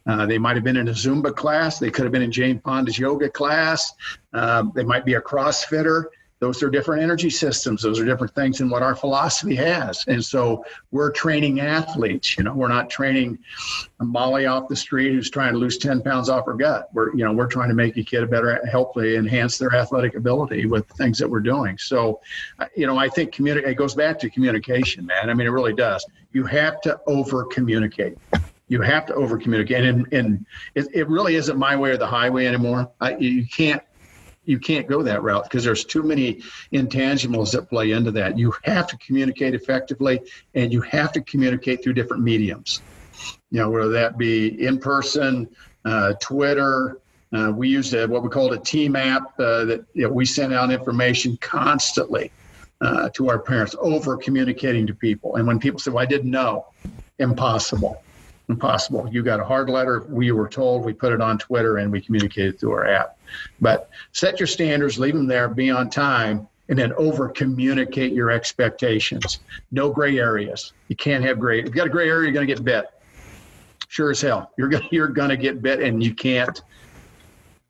[0.07, 1.79] Uh, they might have been in a Zumba class.
[1.79, 3.93] They could have been in Jane Fonda's yoga class.
[4.33, 6.07] Um, they might be a CrossFitter
[6.41, 7.83] those are different energy systems.
[7.83, 10.05] Those are different things than what our philosophy has.
[10.07, 13.39] And so we're training athletes you know we're not training
[14.01, 16.89] a molly off the street who's trying to lose 10 pounds off her gut.
[16.93, 20.15] We're you know we're trying to make a kid a better hopefully enhance their athletic
[20.15, 21.79] ability with things that we're doing.
[21.79, 22.21] So
[22.59, 25.31] uh, you know i think communicate it goes back to communication man.
[25.31, 26.07] I mean it really does.
[26.33, 28.19] You have to over communicate
[28.69, 32.07] you have to over communicate and, and it, it really isn't my way or the
[32.07, 32.91] highway anymore.
[33.01, 33.83] I, you can't
[34.49, 36.41] you can't go that route because there's too many
[36.73, 38.39] intangibles that play into that.
[38.39, 40.21] You have to communicate effectively,
[40.55, 42.81] and you have to communicate through different mediums.
[43.51, 45.49] You know, whether that be in person,
[45.85, 46.99] uh, Twitter.
[47.31, 50.25] Uh, we use a, what we call a team app uh, that you know, we
[50.25, 52.33] send out information constantly
[52.81, 55.37] uh, to our parents, over communicating to people.
[55.37, 56.69] And when people say, "Well, I didn't know,"
[57.19, 58.03] impossible
[58.49, 59.09] impossible.
[59.11, 60.07] You got a hard letter.
[60.09, 60.85] We were told.
[60.85, 63.19] We put it on Twitter and we communicated through our app.
[63.61, 68.31] But set your standards, leave them there, be on time, and then over communicate your
[68.31, 69.41] expectations.
[69.71, 70.73] No gray areas.
[70.89, 71.61] You can't have gray.
[71.61, 72.87] If you got a gray area, you're going to get bit.
[73.89, 76.61] Sure as hell, you're going you're going to get bit, and you can't.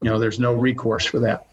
[0.03, 1.47] You know, there's no recourse for that.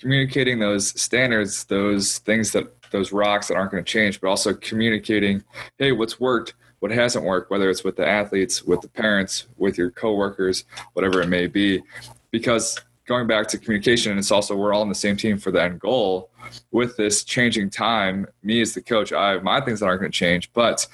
[0.00, 4.54] communicating those standards, those things that those rocks that aren't going to change, but also
[4.54, 5.44] communicating,
[5.78, 9.76] hey, what's worked, what hasn't worked, whether it's with the athletes, with the parents, with
[9.76, 11.82] your coworkers, whatever it may be.
[12.30, 15.62] Because going back to communication, it's also we're all on the same team for the
[15.62, 16.30] end goal.
[16.70, 20.12] With this changing time, me as the coach, I have my things that aren't going
[20.12, 20.86] to change, but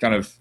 [0.00, 0.32] kind of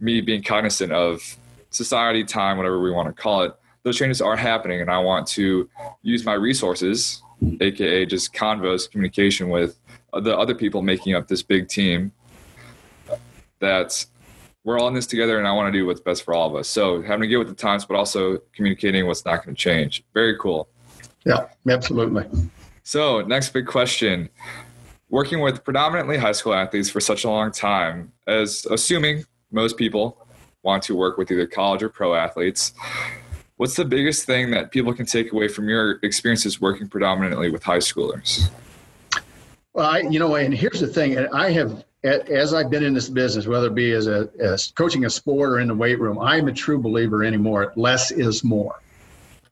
[0.00, 1.36] me being cognizant of
[1.70, 5.26] society, time, whatever we want to call it, those changes are happening, and I want
[5.28, 5.68] to
[6.02, 7.22] use my resources,
[7.60, 9.78] aka just convos, communication with
[10.12, 12.12] the other people making up this big team.
[13.58, 14.04] That
[14.64, 16.56] we're all in this together, and I want to do what's best for all of
[16.56, 16.68] us.
[16.68, 20.04] So having to get with the times, but also communicating what's not going to change.
[20.14, 20.68] Very cool.
[21.24, 22.24] Yeah, absolutely.
[22.84, 24.28] So next big question
[25.12, 30.26] working with predominantly high school athletes for such a long time, as assuming most people
[30.62, 32.72] want to work with either college or pro athletes,
[33.58, 37.62] what's the biggest thing that people can take away from your experiences working predominantly with
[37.62, 38.48] high schoolers?
[39.74, 43.08] Well, I, you know, and here's the thing: I have, as I've been in this
[43.08, 46.18] business, whether it be as a as coaching a sport or in the weight room,
[46.18, 47.72] I'm a true believer anymore.
[47.76, 48.80] Less is more.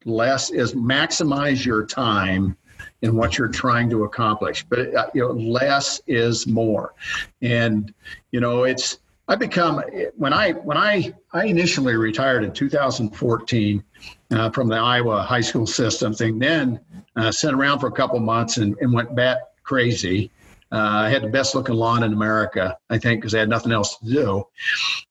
[0.04, 2.56] Less is maximize your time
[3.02, 4.64] in what you're trying to accomplish.
[4.68, 6.94] But uh, you know, less is more,
[7.40, 7.92] and
[8.32, 9.80] you know, it's I become
[10.16, 13.84] when I when I I initially retired in 2014
[14.32, 16.40] uh, from the Iowa high school system thing.
[16.40, 16.80] Then
[17.14, 20.32] uh, sat around for a couple months and, and went back crazy.
[20.72, 23.72] Uh, I had the best looking lawn in America, I think, because I had nothing
[23.72, 24.46] else to do.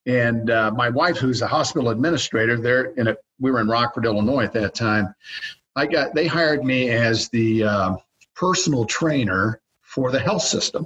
[0.05, 4.05] And uh, my wife, who's a hospital administrator, there in a, we were in Rockford,
[4.05, 5.13] Illinois at that time.
[5.75, 7.95] I got they hired me as the uh,
[8.35, 10.85] personal trainer for the health system.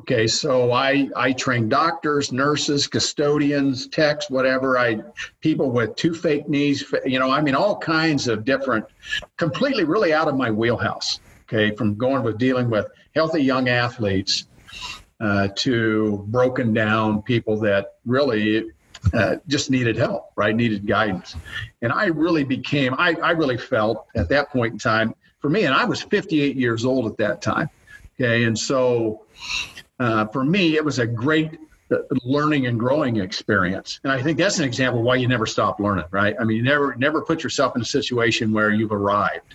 [0.00, 4.78] Okay, so I I train doctors, nurses, custodians, techs, whatever.
[4.78, 5.02] I
[5.40, 8.84] people with two fake knees, you know, I mean all kinds of different,
[9.36, 11.20] completely really out of my wheelhouse
[11.52, 14.44] okay, from going with dealing with healthy young athletes
[15.20, 18.70] uh, to broken down people that really
[19.12, 20.54] uh, just needed help, right?
[20.54, 21.36] Needed guidance.
[21.80, 25.64] And I really became, I, I really felt at that point in time, for me,
[25.64, 27.68] and I was 58 years old at that time.
[28.14, 28.44] Okay.
[28.44, 29.22] And so
[29.98, 31.58] uh, for me, it was a great
[32.24, 34.00] learning and growing experience.
[34.04, 36.34] And I think that's an example why you never stop learning, right?
[36.40, 39.54] I mean, you never never put yourself in a situation where you've arrived.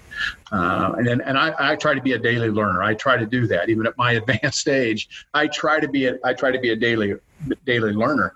[0.51, 2.83] Uh, and and I, I try to be a daily learner.
[2.83, 5.09] I try to do that, even at my advanced age.
[5.33, 7.15] I try to be a, I try to be a daily
[7.65, 8.35] daily learner.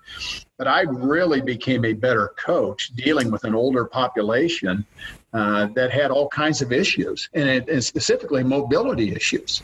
[0.58, 4.86] But I really became a better coach dealing with an older population
[5.34, 9.64] uh, that had all kinds of issues, and, it, and specifically mobility issues.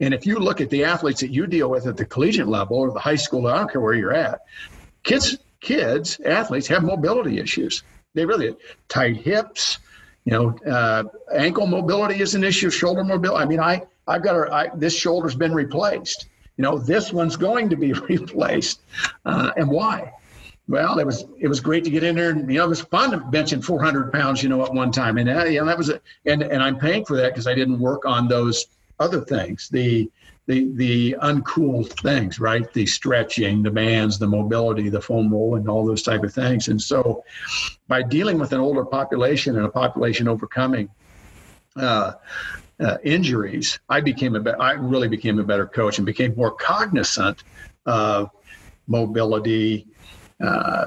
[0.00, 2.78] And if you look at the athletes that you deal with at the collegiate level
[2.78, 4.40] or the high school, I don't care where you're at,
[5.02, 7.82] kids, kids, athletes have mobility issues.
[8.14, 8.56] They really
[8.88, 9.78] tight hips,
[10.24, 11.04] you know, uh,
[11.34, 13.42] ankle mobility is an issue, shoulder mobility.
[13.42, 16.26] I mean, I I've got a, I, this shoulder's been replaced.
[16.56, 18.80] You know, this one's going to be replaced,
[19.24, 20.12] uh, and why?
[20.68, 22.80] Well, it was it was great to get in there, and you know, it was
[22.80, 25.90] fun benching 400 pounds, you know, at one time, and uh, you know, that was
[25.90, 28.66] a, and and I'm paying for that because I didn't work on those
[28.98, 30.10] other things, the
[30.46, 32.72] the the uncool things, right?
[32.72, 36.68] The stretching, the bands, the mobility, the foam roll, and all those type of things.
[36.68, 37.24] And so,
[37.88, 40.88] by dealing with an older population and a population overcoming
[41.76, 42.12] uh,
[42.80, 46.52] uh, injuries, I became a be- I really became a better coach and became more
[46.52, 47.42] cognizant
[47.86, 48.30] of
[48.86, 49.86] mobility.
[50.42, 50.86] Uh,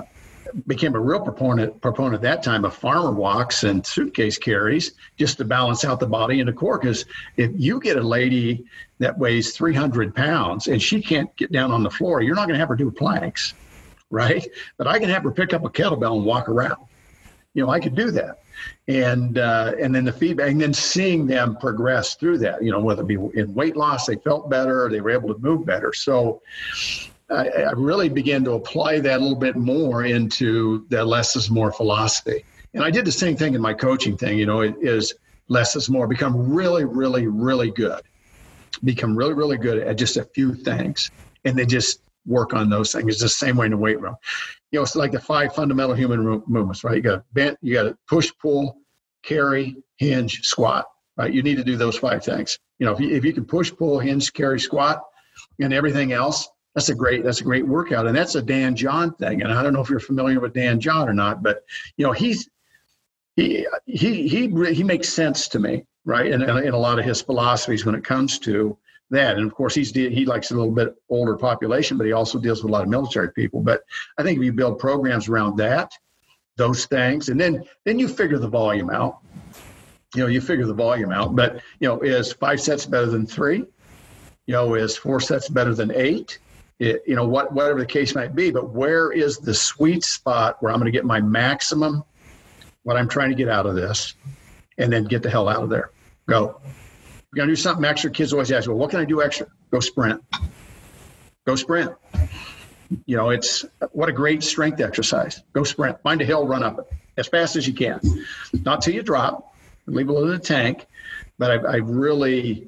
[0.67, 5.38] became a real proponent proponent at that time of farmer walks and suitcase carries just
[5.38, 6.77] to balance out the body and the core.
[6.77, 7.05] Because
[7.38, 8.65] if you get a lady
[8.99, 12.55] that weighs 300 pounds and she can't get down on the floor, you're not going
[12.55, 13.53] to have her do planks,
[14.09, 14.47] right?
[14.77, 16.77] But I can have her pick up a kettlebell and walk around.
[17.53, 18.39] You know, I could do that.
[18.88, 22.79] And uh, and then the feedback, and then seeing them progress through that, you know,
[22.79, 25.93] whether it be in weight loss, they felt better, they were able to move better.
[25.93, 26.41] So
[27.31, 31.49] I, I really began to apply that a little bit more into the less is
[31.49, 32.43] more philosophy.
[32.73, 35.13] And I did the same thing in my coaching thing, you know, it is
[35.47, 38.01] less is more, become really, really, really good.
[38.83, 41.09] Become really, really good at just a few things.
[41.45, 43.07] And then just work on those things.
[43.07, 44.15] It's the same way in the weight room.
[44.71, 46.95] You know, it's like the five fundamental human movements, right?
[46.95, 48.77] You got bent, you got to push, pull,
[49.23, 50.85] carry, hinge, squat,
[51.17, 51.33] right?
[51.33, 52.59] You need to do those five things.
[52.77, 55.01] You know, if you, if you can push, pull, hinge, carry, squat,
[55.59, 56.47] and everything else,
[56.79, 59.61] that's a great that's a great workout and that's a dan john thing and i
[59.61, 61.65] don't know if you're familiar with dan john or not but
[61.97, 62.49] you know he's
[63.35, 67.21] he he he he makes sense to me right and in, a lot of his
[67.21, 68.77] philosophies when it comes to
[69.09, 72.39] that and of course he's he likes a little bit older population but he also
[72.39, 73.81] deals with a lot of military people but
[74.17, 75.91] i think if you build programs around that
[76.55, 79.19] those things and then then you figure the volume out
[80.15, 81.35] you know, you figure the volume out.
[81.35, 83.63] But, you know, is five sets better than three?
[84.47, 86.39] You know, is four sets better than eight?
[86.79, 88.51] It, you know, what, whatever the case might be.
[88.51, 92.03] But where is the sweet spot where I'm going to get my maximum,
[92.83, 94.13] what I'm trying to get out of this,
[94.77, 95.91] and then get the hell out of there?
[96.27, 96.61] Go.
[96.63, 98.09] You're going to do something extra.
[98.09, 99.47] Kids always ask, well, what can I do extra?
[99.71, 100.23] Go sprint.
[101.45, 101.91] Go sprint.
[103.05, 105.43] You know, it's what a great strength exercise.
[105.53, 106.01] Go sprint.
[106.01, 106.85] Find a hill, run up it
[107.19, 107.99] as fast as you can.
[108.65, 109.53] Not till you drop,
[109.85, 110.87] and leave a little in the tank.
[111.37, 112.67] But I, I really,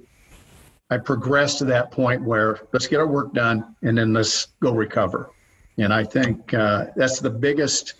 [0.92, 4.74] I progressed to that point where let's get our work done and then let's go
[4.74, 5.32] recover.
[5.78, 7.94] And I think uh, that's the biggest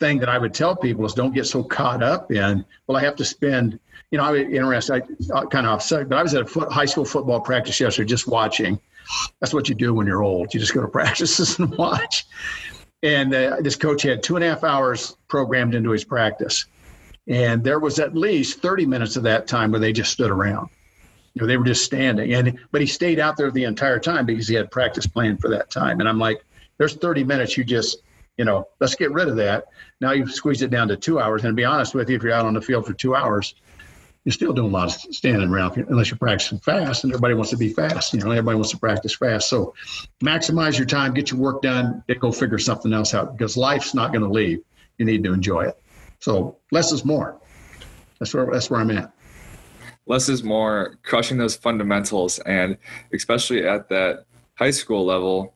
[0.00, 3.02] thing that I would tell people is don't get so caught up in, well, I
[3.02, 3.78] have to spend,
[4.10, 5.02] you know, I was interested,
[5.34, 8.08] I kind of offset, but I was at a foot, high school football practice yesterday
[8.08, 8.80] just watching.
[9.40, 10.54] That's what you do when you're old.
[10.54, 12.26] You just go to practices and watch.
[13.02, 16.64] And uh, this coach had two and a half hours programmed into his practice.
[17.28, 20.70] And there was at least 30 minutes of that time where they just stood around.
[21.34, 22.32] You know, they were just standing.
[22.34, 25.48] And but he stayed out there the entire time because he had practice planned for
[25.50, 26.00] that time.
[26.00, 26.44] And I'm like,
[26.78, 28.02] there's 30 minutes you just,
[28.36, 29.66] you know, let's get rid of that.
[30.00, 31.44] Now you've squeezed it down to two hours.
[31.44, 33.54] And to be honest with you, if you're out on the field for two hours,
[34.24, 37.50] you're still doing a lot of standing around unless you're practicing fast and everybody wants
[37.50, 38.12] to be fast.
[38.12, 39.48] You know, everybody wants to practice fast.
[39.48, 39.74] So
[40.22, 43.94] maximize your time, get your work done, then go figure something else out because life's
[43.94, 44.60] not going to leave.
[44.98, 45.82] You need to enjoy it.
[46.18, 47.40] So less is more.
[48.18, 49.12] That's where that's where I'm at.
[50.10, 52.76] Less is more, crushing those fundamentals, and
[53.14, 54.24] especially at that
[54.56, 55.54] high school level,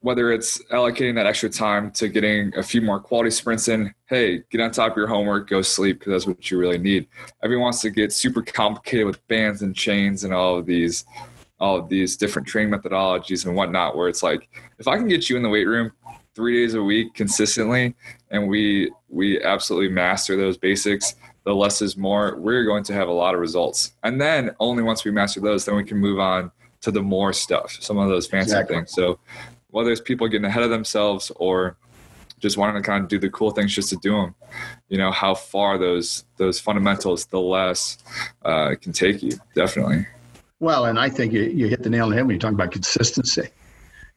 [0.00, 4.44] whether it's allocating that extra time to getting a few more quality sprints in, hey,
[4.48, 7.06] get on top of your homework, go sleep because that's what you really need.
[7.42, 11.04] Everyone wants to get super complicated with bands and chains and all of these
[11.60, 14.48] all of these different training methodologies and whatnot, where it's like,
[14.78, 15.92] if I can get you in the weight room
[16.34, 17.94] three days a week consistently
[18.30, 23.08] and we we absolutely master those basics, the less is more, we're going to have
[23.08, 23.92] a lot of results.
[24.02, 27.32] And then only once we master those, then we can move on to the more
[27.32, 28.76] stuff, some of those fancy exactly.
[28.76, 28.92] things.
[28.92, 29.18] So
[29.70, 31.76] whether it's people getting ahead of themselves or
[32.38, 34.34] just wanting to kind of do the cool things just to do them
[34.88, 37.98] you know how far those those fundamentals the less
[38.44, 40.06] uh, can take you definitely
[40.60, 42.52] well and i think you, you hit the nail on the head when you talk
[42.52, 43.48] about consistency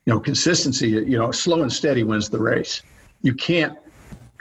[0.05, 2.81] you know consistency you know slow and steady wins the race
[3.21, 3.77] you can't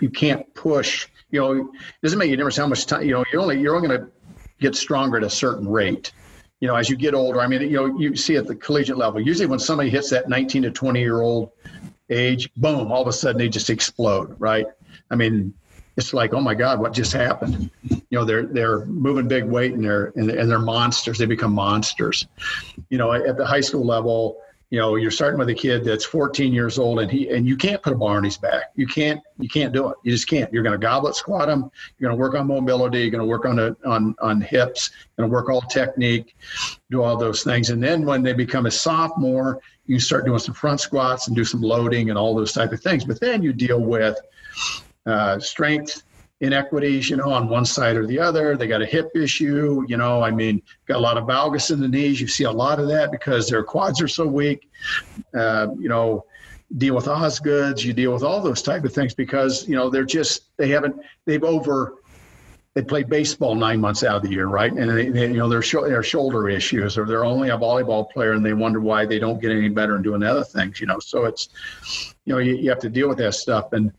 [0.01, 1.67] you can't push you know it
[2.03, 4.11] doesn't make a difference how much time you know you're only you're only going to
[4.61, 6.13] get stronger at a certain rate
[6.61, 8.97] you know, as you get older, I mean, you know, you see at the collegiate
[8.97, 11.51] level, usually when somebody hits that 19 to 20 year old
[12.09, 14.67] age, boom, all of a sudden they just explode, right?
[15.11, 15.53] I mean,
[15.97, 17.71] it's like, oh my God, what just happened?
[17.89, 21.19] You know, they're they're moving big weight and they're and they're monsters.
[21.19, 22.27] They become monsters.
[22.91, 24.39] You know, at the high school level,
[24.71, 27.57] you know you're starting with a kid that's 14 years old and he and you
[27.57, 28.73] can't put a bar on his back.
[28.75, 29.97] You can't you can't do it.
[30.03, 30.53] You just can't.
[30.53, 31.71] You're going to goblet squat him.
[31.99, 33.01] You're going to work on mobility.
[33.01, 34.91] You're going to work on a, on on hips.
[35.17, 36.37] You're going to work all technique
[36.91, 37.71] do all those things.
[37.71, 41.45] And then when they become a sophomore you start doing some front squats and do
[41.45, 43.05] some loading and all those type of things.
[43.05, 44.19] But then you deal with
[45.07, 46.03] uh, strength
[46.41, 48.57] inequities, you know, on one side or the other.
[48.57, 50.23] They got a hip issue, you know.
[50.23, 52.21] I mean, got a lot of valgus in the knees.
[52.21, 54.69] You see a lot of that because their quads are so weak.
[55.35, 56.25] Uh, you know,
[56.77, 57.85] deal with Osgoods.
[57.85, 60.97] You deal with all those type of things because you know they're just they haven't
[61.25, 61.95] they've over
[62.77, 64.71] they play baseball nine months out of the year, right?
[64.71, 68.11] And they, they you know, their, sh- their shoulder issues, or they're only a volleyball
[68.11, 70.87] player, and they wonder why they don't get any better in doing other things, you
[70.87, 70.99] know.
[70.99, 71.49] So it's,
[72.27, 73.91] you know, you, you have to deal with that stuff, and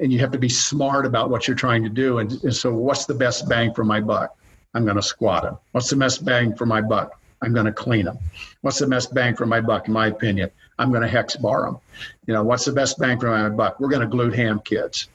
[0.00, 2.18] and you have to be smart about what you're trying to do.
[2.18, 4.36] And, and so, what's the best bang for my buck?
[4.74, 5.58] I'm going to squat them.
[5.72, 7.20] What's the best bang for my buck?
[7.42, 8.18] I'm going to clean them.
[8.60, 10.50] What's the best bang for my buck, in my opinion?
[10.78, 11.78] I'm going to hex bar them.
[12.26, 13.80] You know, what's the best bang for my buck?
[13.80, 15.08] We're going to glute ham kids.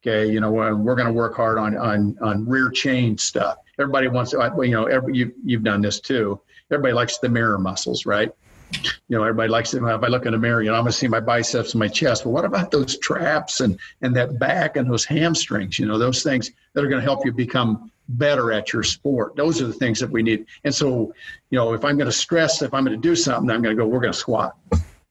[0.00, 3.58] Okay, you know, we're going to work hard on on on rear chain stuff.
[3.78, 6.40] Everybody wants, uh, to, you know, every, you, you've done this too.
[6.70, 8.32] Everybody likes the mirror muscles, right?
[8.72, 9.82] You know, everybody likes it.
[9.82, 11.78] If I look in the mirror, you know, I'm going to see my biceps and
[11.78, 12.24] my chest.
[12.24, 15.78] But what about those traps and and that back and those hamstrings?
[15.78, 19.36] You know, those things that are going to help you become better at your sport.
[19.36, 20.46] Those are the things that we need.
[20.64, 21.12] And so,
[21.50, 23.76] you know, if I'm going to stress, if I'm going to do something, I'm going
[23.76, 23.86] to go.
[23.88, 24.56] We're going to squat.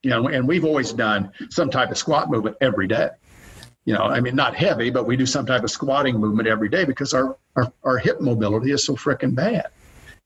[0.02, 3.10] You know, and we've always done some type of squat movement every day.
[3.84, 6.68] You know, I mean, not heavy, but we do some type of squatting movement every
[6.68, 9.68] day because our our, our hip mobility is so freaking bad.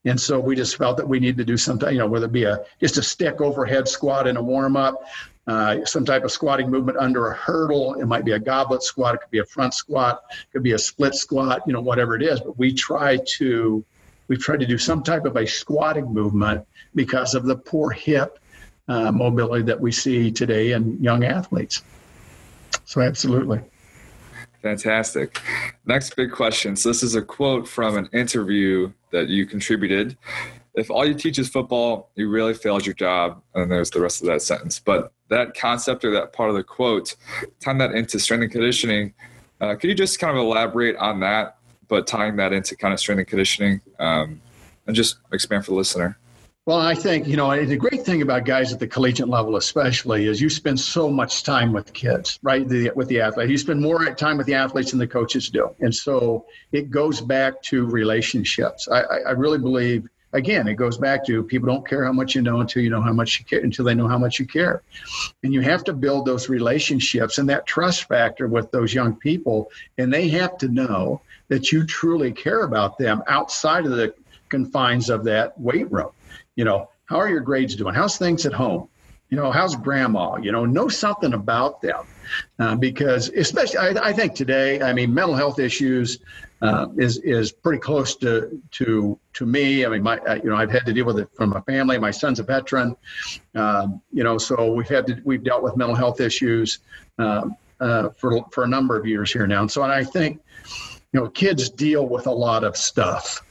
[0.04, 2.32] And so we just felt that we need to do something, you know, whether it
[2.32, 5.04] be a just a stick overhead squat in a warm up,
[5.46, 7.94] uh, some type of squatting movement under a hurdle.
[7.94, 9.14] It might be a goblet squat.
[9.14, 10.22] It could be a front squat.
[10.30, 11.62] It could be a split squat.
[11.66, 12.40] You know, whatever it is.
[12.40, 13.84] But we try to
[14.28, 18.38] we try to do some type of a squatting movement because of the poor hip
[18.88, 21.82] uh, mobility that we see today in young athletes.
[22.84, 23.60] So absolutely.
[24.62, 25.40] Fantastic.
[25.86, 26.76] Next big question.
[26.76, 30.16] So, this is a quote from an interview that you contributed.
[30.74, 33.42] If all you teach is football, you really failed your job.
[33.54, 34.78] And there's the rest of that sentence.
[34.78, 37.14] But that concept or that part of the quote,
[37.60, 39.12] tying that into strength and conditioning,
[39.60, 41.58] uh, could you just kind of elaborate on that,
[41.88, 44.40] but tying that into kind of strength and conditioning um,
[44.86, 46.18] and just expand for the listener?
[46.64, 50.28] Well, I think, you know, the great thing about guys at the collegiate level, especially,
[50.28, 52.68] is you spend so much time with kids, right?
[52.68, 53.50] The, with the athlete.
[53.50, 55.74] You spend more time with the athletes than the coaches do.
[55.80, 58.86] And so it goes back to relationships.
[58.86, 62.42] I, I really believe, again, it goes back to people don't care how much you
[62.42, 64.82] know until you know how much you care, until they know how much you care.
[65.42, 69.72] And you have to build those relationships and that trust factor with those young people.
[69.98, 74.14] And they have to know that you truly care about them outside of the
[74.48, 76.12] confines of that weight room
[76.56, 77.94] you know, how are your grades doing?
[77.94, 78.88] How's things at home?
[79.28, 80.36] You know, how's grandma?
[80.36, 82.04] You know, know something about them.
[82.58, 86.18] Uh, because especially, I, I, think today, I mean, mental health issues
[86.62, 89.84] uh, is is pretty close to to to me.
[89.84, 91.98] I mean, my you know, I've had to deal with it from my family.
[91.98, 92.96] My son's a veteran,
[93.54, 96.78] um, you know, so we've had to we've dealt with mental health issues
[97.18, 99.62] um, uh, for for a number of years here now.
[99.62, 100.40] And so, and I think,
[101.12, 103.42] you know, kids deal with a lot of stuff,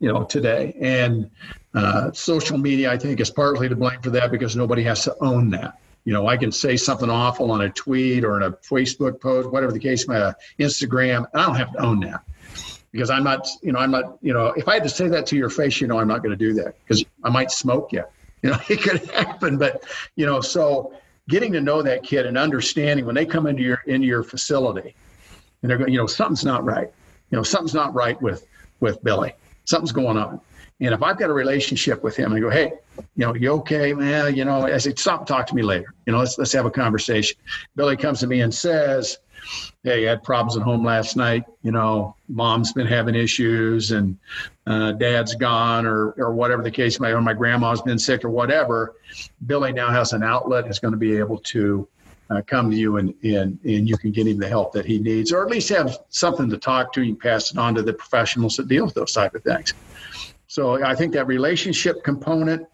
[0.00, 1.30] you know, today, and
[1.74, 5.16] uh, social media, I think, is partly to blame for that because nobody has to
[5.20, 5.78] own that.
[6.04, 9.50] You know, I can say something awful on a tweet or in a Facebook post,
[9.50, 12.20] whatever the case, my Instagram, and I don't have to own that
[12.92, 15.26] because I'm not, you know, I'm not, you know, if I had to say that
[15.26, 17.92] to your face, you know, I'm not going to do that because I might smoke
[17.92, 18.04] you.
[18.42, 20.92] You know, it could happen, but you know, so
[21.28, 24.94] getting to know that kid and understanding when they come into your into your facility,
[25.62, 26.92] and they're going, you know, something's not right.
[27.30, 28.46] You know, something's not right with
[28.78, 29.32] with Billy.
[29.64, 30.40] Something's going on
[30.84, 33.50] and if I've got a relationship with him and I go, hey, you know, you
[33.52, 34.34] okay, man?
[34.34, 35.94] You know, I say, stop, talk to me later.
[36.06, 37.36] You know, let's let's have a conversation.
[37.76, 39.18] Billy comes to me and says,
[39.82, 41.44] hey, I had problems at home last night.
[41.62, 44.18] You know, mom's been having issues and
[44.66, 48.24] uh, dad's gone or or whatever the case may be, or my grandma's been sick
[48.24, 48.94] or whatever.
[49.46, 51.88] Billy now has an outlet, is going to be able to
[52.30, 54.98] uh, come to you and, and, and you can get him the help that he
[54.98, 57.02] needs, or at least have something to talk to.
[57.02, 59.74] You pass it on to the professionals that deal with those type of things.
[60.54, 62.64] So I think that relationship component,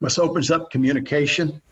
[0.00, 1.62] which opens up communication,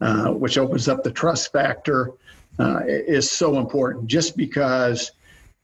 [0.00, 2.12] uh, which opens up the trust factor,
[2.58, 4.06] uh, is so important.
[4.06, 5.12] Just because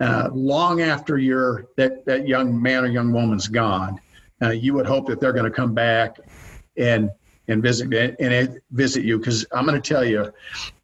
[0.00, 3.98] uh, long after you're that that young man or young woman's gone,
[4.42, 6.18] uh, you would hope that they're going to come back
[6.76, 7.10] and
[7.48, 10.30] and visit and visit you because I'm going to tell you,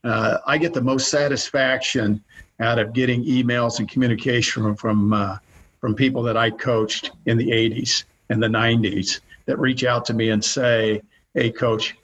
[0.05, 2.25] uh, I get the most satisfaction
[2.61, 5.37] out of getting emails and communication from from, uh,
[5.83, 10.15] from people that I coached in the 80s in the 90s that reach out to
[10.15, 11.01] me and say,
[11.35, 11.97] "Hey, coach,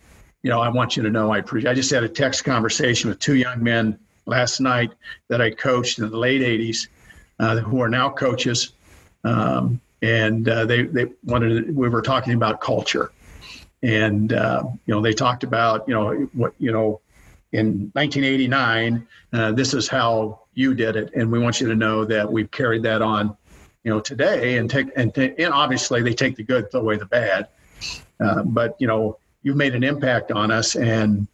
[0.42, 3.10] you know, I want you to know I appreciate." I just had a text conversation
[3.10, 4.92] with two young men last night
[5.28, 6.88] that I coached in the late 80s,
[7.38, 8.72] uh, who are now coaches,
[9.24, 11.66] um, and uh, they they wanted.
[11.66, 13.12] To, we were talking about culture,
[13.82, 17.00] and uh, you know, they talked about you know what you know.
[17.52, 22.04] In 1989, uh, this is how you did it, and we want you to know
[22.04, 23.36] that we've carried that on
[23.84, 26.96] you know, today and take and, t- and obviously they take the good, throw away
[26.96, 27.48] the bad.
[28.18, 31.28] Uh, but you know, you've made an impact on us, and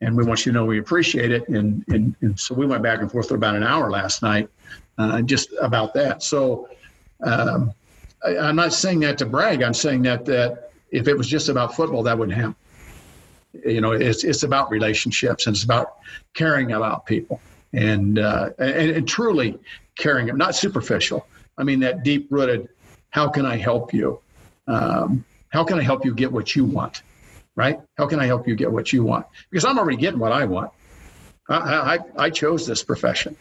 [0.00, 1.48] and we want you to know we appreciate it.
[1.48, 4.48] And and, and so we went back and forth for about an hour last night,
[4.98, 6.22] uh, just about that.
[6.22, 6.68] So
[7.22, 7.72] um,
[8.24, 9.62] I, I'm not saying that to brag.
[9.62, 12.54] I'm saying that that if it was just about football, that wouldn't happen.
[13.64, 15.96] You know, it's it's about relationships and it's about
[16.34, 17.40] caring about people
[17.72, 19.58] and uh, and, and truly
[19.96, 21.26] caring, not superficial
[21.58, 22.68] I mean, that deep rooted,
[23.10, 24.20] how can I help you?
[24.66, 27.02] Um, how can I help you get what you want?
[27.54, 27.80] Right?
[27.96, 29.26] How can I help you get what you want?
[29.50, 30.70] Because I'm already getting what I want.
[31.48, 33.36] I, I, I chose this profession.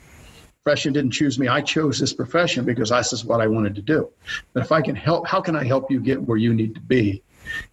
[0.63, 1.47] Profession didn't choose me.
[1.47, 4.09] I chose this profession because this is what I wanted to do.
[4.53, 6.82] But if I can help, how can I help you get where you need to
[6.82, 7.22] be?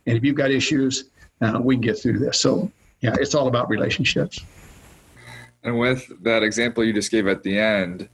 [0.07, 1.05] And if you've got issues,
[1.40, 2.40] uh, we can get through this.
[2.40, 2.70] So,
[3.01, 4.40] yeah, it's all about relationships.
[5.62, 8.09] And with that example you just gave at the end,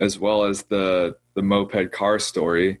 [0.00, 2.80] as well as the the moped car story.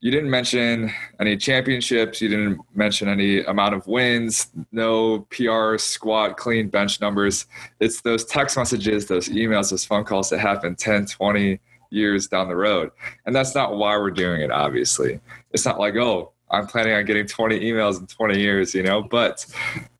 [0.00, 0.90] You didn't mention
[1.20, 2.22] any championships.
[2.22, 7.46] You didn't mention any amount of wins, no PR, squat, clean bench numbers.
[7.80, 12.48] It's those text messages, those emails, those phone calls that happen 10, 20 years down
[12.48, 12.90] the road.
[13.26, 15.20] And that's not why we're doing it, obviously.
[15.52, 19.02] It's not like, oh, I'm planning on getting 20 emails in 20 years, you know,
[19.02, 19.44] but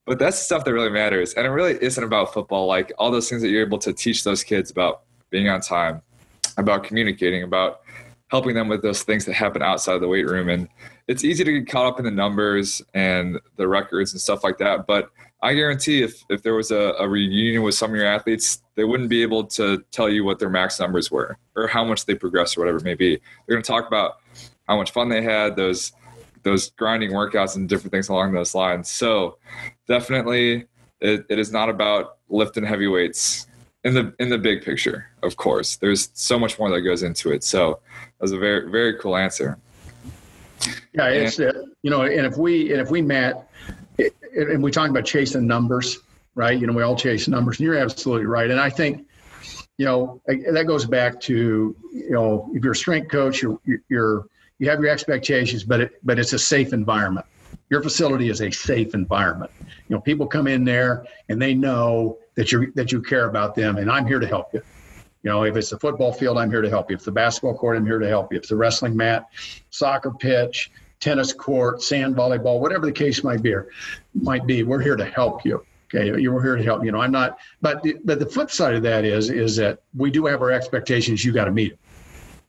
[0.07, 1.35] but that's the stuff that really matters.
[1.35, 2.67] And it really isn't about football.
[2.67, 6.03] Like all those things that you're able to teach those kids about being on time,
[6.61, 7.81] about communicating, about
[8.29, 10.49] helping them with those things that happen outside of the weight room.
[10.49, 10.69] And
[11.09, 14.59] it's easy to get caught up in the numbers and the records and stuff like
[14.59, 14.87] that.
[14.87, 15.11] But
[15.43, 18.85] I guarantee if, if there was a, a reunion with some of your athletes, they
[18.85, 22.15] wouldn't be able to tell you what their max numbers were or how much they
[22.15, 23.17] progressed or whatever it may be.
[23.17, 24.19] They're going to talk about
[24.69, 25.93] how much fun they had, those
[26.43, 28.91] those grinding workouts and different things along those lines.
[28.91, 29.37] So
[29.87, 30.67] definitely
[31.01, 33.47] it, it is not about lifting heavy weights
[33.85, 35.77] in the in the big picture, of course.
[35.77, 37.43] There's so much more that goes into it.
[37.45, 39.59] So that was a very very cool answer.
[40.93, 41.53] Yeah, it's uh,
[41.83, 43.49] you know, and if we and if we met,
[44.37, 45.99] and we talk about chasing numbers,
[46.35, 46.59] right?
[46.59, 48.51] You know, we all chase numbers, and you're absolutely right.
[48.51, 49.07] And I think,
[49.79, 53.59] you know, that goes back to you know, if you're a strength coach, you're
[53.89, 54.27] you're
[54.59, 57.25] you have your expectations, but it but it's a safe environment.
[57.71, 59.51] Your facility is a safe environment.
[59.61, 63.55] You know, people come in there and they know that you that you care about
[63.55, 64.63] them, and I'm here to help you.
[65.23, 66.97] You know, if it's the football field, I'm here to help you.
[66.97, 68.39] If the basketball court, I'm here to help you.
[68.39, 69.27] If the wrestling mat,
[69.69, 70.71] soccer pitch,
[71.01, 73.55] tennis court, sand volleyball, whatever the case might be,
[74.15, 75.67] might be, we're here to help you.
[75.95, 76.83] Okay, you're here to help.
[76.83, 77.37] You know, I'm not.
[77.61, 80.51] But the, but the flip side of that is is that we do have our
[80.51, 81.23] expectations.
[81.23, 81.79] You got to meet them.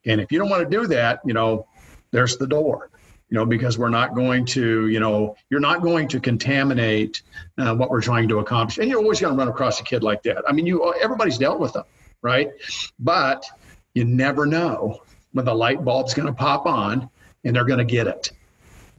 [0.05, 1.67] And if you don't want to do that, you know,
[2.11, 2.90] there's the door.
[3.31, 7.23] You know, because we're not going to, you know, you're not going to contaminate
[7.57, 8.77] uh, what we're trying to accomplish.
[8.77, 10.43] And you're always going to run across a kid like that.
[10.47, 11.85] I mean, you everybody's dealt with them
[12.21, 12.51] right?
[12.99, 13.45] But
[13.93, 15.01] you never know
[15.33, 17.09] when the light bulb's going to pop on
[17.43, 18.31] and they're going to get it.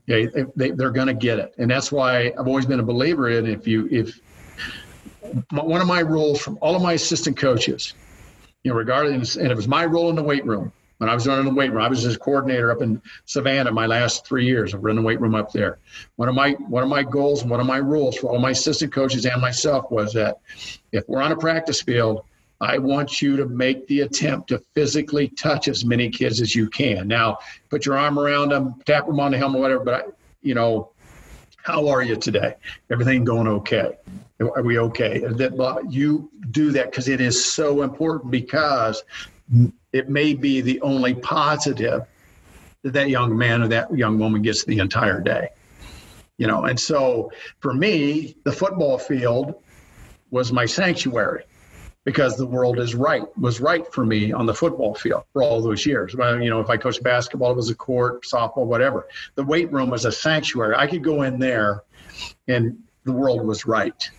[0.09, 3.30] Okay, they, they're going to get it, and that's why I've always been a believer
[3.30, 4.18] in if you if
[5.53, 7.95] one of my rules from all of my assistant coaches,
[8.64, 10.72] you know, regardless, and it was my role in the weight room
[11.03, 11.83] when I was running the weight room.
[11.83, 15.21] I was his coordinator up in Savannah my last three years of running the weight
[15.21, 15.81] room up there.
[16.15, 18.51] One of my one of my goals and one of my rules for all my
[18.51, 20.39] assistant coaches and myself was that
[20.93, 22.25] if we're on a practice field
[22.61, 26.71] I want you to make the attempt to physically touch as many kids as you
[26.71, 27.09] can.
[27.09, 27.39] Now,
[27.69, 29.83] put your arm around them, tap them on the helmet, whatever.
[29.83, 30.03] But I,
[30.43, 30.93] you know,
[31.57, 32.55] how are you today?
[32.89, 33.99] Everything going okay?
[34.39, 35.19] Are we okay?
[35.19, 39.03] That you do that because it is so important because
[39.93, 42.03] it may be the only positive
[42.82, 45.49] that that young man or that young woman gets the entire day.
[46.38, 47.30] You know, and so
[47.61, 49.55] for me, the football field
[50.30, 51.45] was my sanctuary
[52.05, 55.62] because the world is right was right for me on the football field for all
[55.62, 56.14] those years.
[56.14, 59.07] You know, if I coached basketball, it was a court, softball, whatever.
[59.36, 60.74] The weight room was a sanctuary.
[60.76, 61.84] I could go in there,
[62.49, 64.11] and the world was right.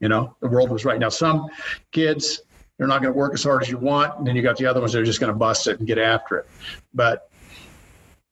[0.00, 1.00] You know, the world was right.
[1.00, 1.48] Now, some
[1.90, 2.42] kids
[2.78, 4.66] they're not going to work as hard as you want, and then you got the
[4.66, 6.48] other ones that are just going to bust it and get after it.
[6.92, 7.30] But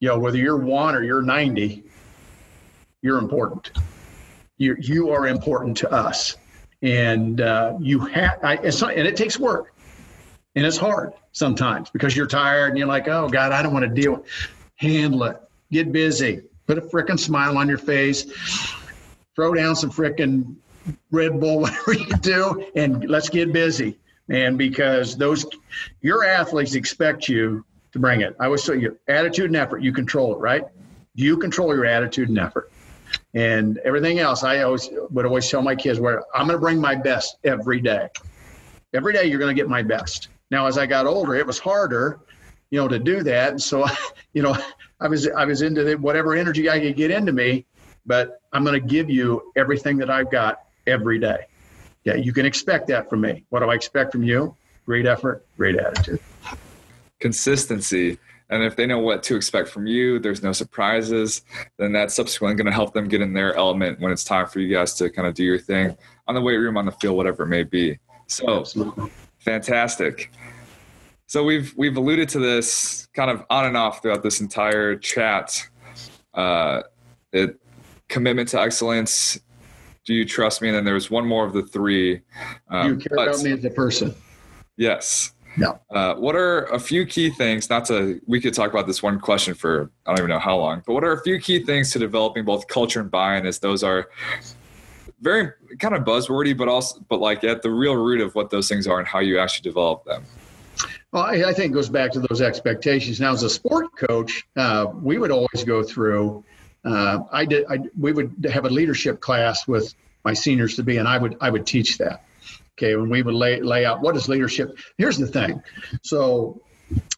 [0.00, 1.84] you know, whether you're one or you're 90,
[3.02, 3.70] you're important.
[4.58, 6.36] You you are important to us.
[6.82, 9.74] And uh, you have and it takes work.
[10.56, 13.86] And it's hard sometimes because you're tired and you're like oh god i don't want
[13.86, 14.26] to deal with
[14.76, 15.40] handle it.
[15.70, 16.42] Get busy.
[16.66, 18.26] Put a freaking smile on your face.
[19.34, 20.56] Throw down some freaking
[21.10, 23.96] red bull whatever you do and let's get busy
[24.28, 25.44] and because those
[26.00, 29.92] your athletes expect you to bring it i always say your attitude and effort you
[29.92, 30.64] control it right
[31.14, 32.70] you control your attitude and effort
[33.34, 36.80] and everything else, I always would always tell my kids where I'm going to bring
[36.80, 38.08] my best every day.
[38.94, 40.28] Every day you're going to get my best.
[40.50, 42.20] Now, as I got older, it was harder,
[42.70, 43.50] you know, to do that.
[43.50, 43.86] And so,
[44.34, 44.56] you know,
[45.00, 47.64] I was I was into the, whatever energy I could get into me,
[48.04, 51.46] but I'm going to give you everything that I've got every day.
[52.04, 53.44] Yeah, you can expect that from me.
[53.50, 54.56] What do I expect from you?
[54.86, 56.20] Great effort, great attitude.
[57.20, 58.18] Consistency
[58.52, 61.40] and if they know what to expect from you, there's no surprises,
[61.78, 64.60] then that's subsequently going to help them get in their element when it's time for
[64.60, 65.96] you guys to kind of do your thing
[66.28, 67.98] on the weight room, on the field, whatever it may be.
[68.26, 69.10] So Absolutely.
[69.38, 70.30] fantastic.
[71.28, 75.66] So we've we've alluded to this kind of on and off throughout this entire chat.
[76.34, 76.82] Uh,
[77.32, 77.58] it
[78.10, 79.40] commitment to excellence.
[80.04, 80.68] Do you trust me?
[80.68, 82.22] And then there was one more of the three.
[82.68, 84.14] Um, you care but, about me as a person.
[84.76, 85.32] Yes.
[85.56, 85.78] No.
[85.90, 87.68] Uh, what are a few key things?
[87.68, 90.56] Not to, we could talk about this one question for I don't even know how
[90.56, 93.46] long, but what are a few key things to developing both culture and buy-in?
[93.46, 94.08] As those are
[95.20, 98.68] very kind of buzzwordy, but also, but like at the real root of what those
[98.68, 100.24] things are and how you actually develop them.
[101.12, 103.20] Well, I, I think it goes back to those expectations.
[103.20, 106.42] Now, as a sport coach, uh, we would always go through.
[106.84, 107.64] Uh, I did.
[107.68, 111.36] I, we would have a leadership class with my seniors to be, and I would
[111.40, 112.24] I would teach that.
[112.78, 114.78] Okay, when we would lay, lay out what is leadership.
[114.96, 115.62] Here's the thing.
[116.02, 116.62] So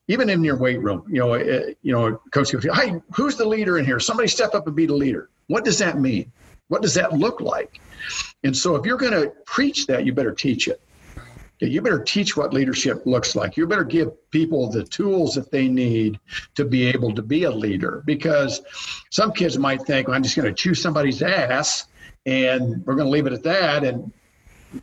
[0.09, 3.47] even in your weight room, you know, uh, you know, coach goes, "Hey, who's the
[3.47, 4.01] leader in here?
[4.01, 6.33] Somebody step up and be the leader." What does that mean?
[6.69, 7.81] What does that look like?
[8.43, 10.81] And so, if you're going to preach that, you better teach it.
[11.71, 13.57] You better teach what leadership looks like.
[13.57, 16.19] You better give people the tools that they need
[16.55, 18.03] to be able to be a leader.
[18.05, 18.61] Because
[19.11, 21.87] some kids might think, well, I'm just going to chew somebody's ass
[22.27, 23.85] and we're going to leave it at that.
[23.85, 24.13] And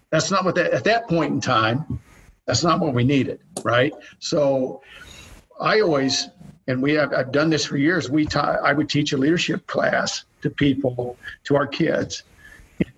[0.09, 1.99] that's not what that, at that point in time,
[2.45, 3.93] that's not what we needed, right?
[4.19, 4.81] So
[5.59, 6.29] I always,
[6.67, 9.67] and we have, I've done this for years, we ta- I would teach a leadership
[9.67, 12.23] class to people, to our kids,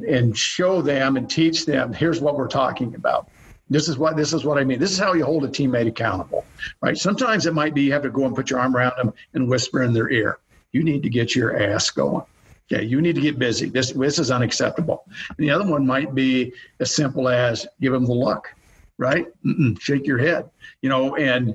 [0.07, 3.29] and show them and teach them, here's what we're talking about
[3.70, 4.80] this is what this is what I mean.
[4.80, 6.45] This is how you hold a teammate accountable,
[6.82, 6.97] right?
[6.97, 9.47] Sometimes it might be you have to go and put your arm around them and
[9.47, 10.39] whisper in their ear.
[10.72, 12.26] You need to get your ass going.
[12.72, 13.70] Okay, you need to get busy.
[13.70, 15.05] This this is unacceptable.
[15.30, 18.53] And the other one might be as simple as give them the look,
[18.97, 19.28] right?
[19.45, 20.49] Mm-mm, shake your head,
[20.82, 21.16] you know.
[21.16, 21.47] And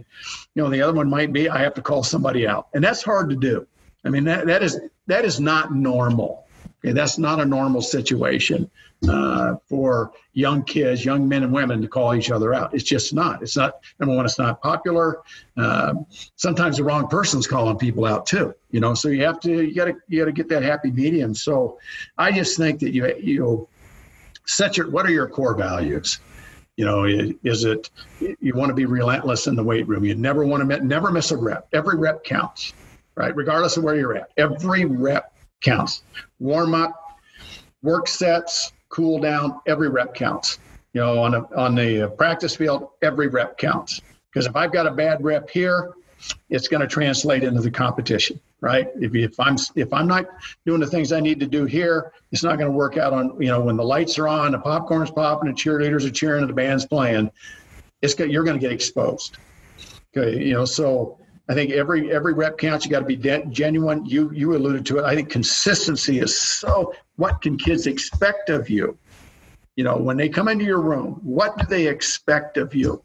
[0.54, 3.02] you know the other one might be I have to call somebody out, and that's
[3.02, 3.66] hard to do.
[4.04, 6.47] I mean that that is that is not normal.
[6.84, 8.70] Okay, that's not a normal situation
[9.08, 12.72] uh, for young kids, young men and women to call each other out.
[12.72, 13.42] It's just not.
[13.42, 13.80] It's not.
[13.98, 15.20] Number one, it's not popular.
[15.56, 15.94] Uh,
[16.36, 18.54] sometimes the wrong person's calling people out too.
[18.70, 20.90] You know, so you have to you got to you got to get that happy
[20.90, 21.34] medium.
[21.34, 21.78] So
[22.16, 23.68] I just think that you you know,
[24.46, 26.20] set your what are your core values.
[26.76, 27.04] You know,
[27.42, 27.90] is it
[28.40, 30.04] you want to be relentless in the weight room?
[30.04, 31.66] You never want to never miss a rep.
[31.72, 32.72] Every rep counts,
[33.16, 33.34] right?
[33.34, 36.02] Regardless of where you're at, every rep counts.
[36.38, 37.18] Warm up,
[37.82, 40.58] work sets, cool down, every rep counts.
[40.92, 44.00] You know, on a, on the uh, practice field, every rep counts.
[44.32, 45.94] Because if I've got a bad rep here,
[46.48, 48.88] it's going to translate into the competition, right?
[48.96, 50.26] If, if I'm if I'm not
[50.66, 53.40] doing the things I need to do here, it's not going to work out on
[53.40, 56.50] you know when the lights are on, the popcorn's popping, the cheerleaders are cheering, and
[56.50, 57.30] the band's playing.
[58.02, 59.36] It's you're going to get exposed.
[60.16, 61.17] Okay, you know so
[61.48, 62.84] I think every every rep counts.
[62.84, 64.04] You got to be de- genuine.
[64.04, 65.04] You you alluded to it.
[65.04, 66.92] I think consistency is so.
[67.16, 68.98] What can kids expect of you?
[69.76, 73.02] You know, when they come into your room, what do they expect of you?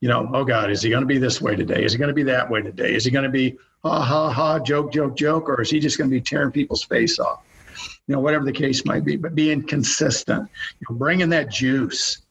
[0.00, 1.84] You know, oh God, is he going to be this way today?
[1.84, 2.94] Is he going to be that way today?
[2.94, 5.98] Is he going to be ha ha ha, joke joke joke, or is he just
[5.98, 7.44] going to be tearing people's face off?
[8.08, 9.16] You know, whatever the case might be.
[9.16, 10.48] But being consistent,
[10.80, 12.22] you know, bringing that juice,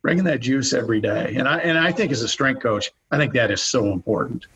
[0.00, 1.34] bringing that juice every day.
[1.36, 4.46] And I and I think as a strength coach, I think that is so important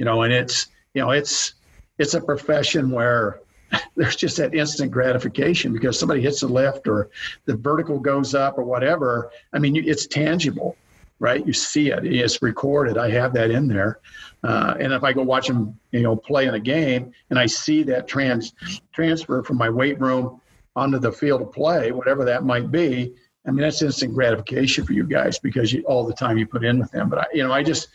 [0.00, 1.52] you know, and it's you know it's
[1.98, 3.40] it's a profession where
[3.96, 7.10] there's just that instant gratification because somebody hits a lift or
[7.44, 9.30] the vertical goes up or whatever.
[9.52, 10.74] I mean, it's tangible,
[11.18, 11.46] right?
[11.46, 12.06] You see it.
[12.06, 12.96] It's recorded.
[12.96, 14.00] I have that in there.
[14.42, 17.44] Uh, and if I go watch them, you know, play in a game and I
[17.44, 18.54] see that trans
[18.94, 20.40] transfer from my weight room
[20.76, 23.12] onto the field of play, whatever that might be,
[23.46, 26.64] I mean, that's instant gratification for you guys because you, all the time you put
[26.64, 27.10] in with them.
[27.10, 27.88] But I, you know, I just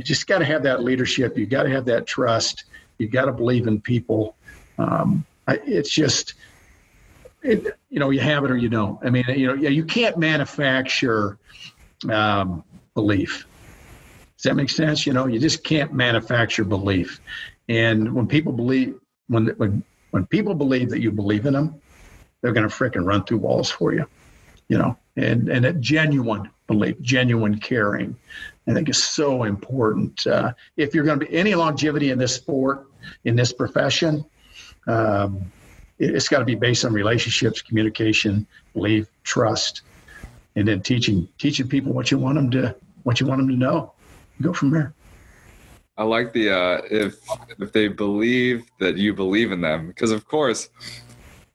[0.00, 1.36] you just got to have that leadership.
[1.36, 2.64] You got to have that trust.
[2.96, 4.34] You got to believe in people.
[4.78, 6.32] Um, it's just,
[7.42, 8.98] it, you know, you have it or you don't.
[9.04, 11.36] I mean, you know, yeah, you can't manufacture
[12.10, 13.46] um, belief.
[14.38, 15.06] Does that make sense?
[15.06, 17.20] You know, you just can't manufacture belief.
[17.68, 18.98] And when people believe,
[19.28, 21.74] when when when people believe that you believe in them,
[22.40, 24.06] they're going to fricking run through walls for you.
[24.68, 28.16] You know, and and a genuine belief, genuine caring.
[28.70, 30.26] I think is so important.
[30.26, 32.86] Uh, if you're going to be any longevity in this sport,
[33.24, 34.24] in this profession,
[34.86, 35.50] um,
[35.98, 39.82] it's got to be based on relationships, communication, belief, trust,
[40.56, 43.56] and then teaching teaching people what you want them to what you want them to
[43.56, 43.92] know.
[44.40, 44.94] Go from there.
[45.96, 47.18] I like the uh, if
[47.58, 50.70] if they believe that you believe in them, because of course,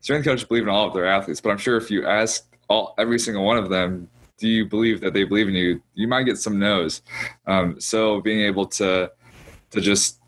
[0.02, 1.42] strength coaches believe in all of their athletes.
[1.42, 5.02] But I'm sure if you ask all every single one of them, do you believe
[5.02, 5.82] that they believe in you?
[5.94, 7.02] You might get some no's.
[7.48, 9.12] Um, so being able to
[9.72, 10.20] to just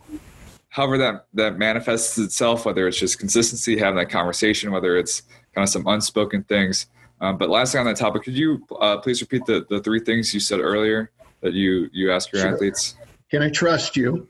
[0.69, 5.21] however that that manifests itself, whether it's just consistency, having that conversation, whether it's
[5.53, 6.87] kind of some unspoken things.
[7.19, 10.33] Um, but lastly on that topic, could you uh, please repeat the, the three things
[10.33, 12.53] you said earlier that you you ask your sure.
[12.53, 12.95] athletes?
[13.29, 14.27] Can I trust you?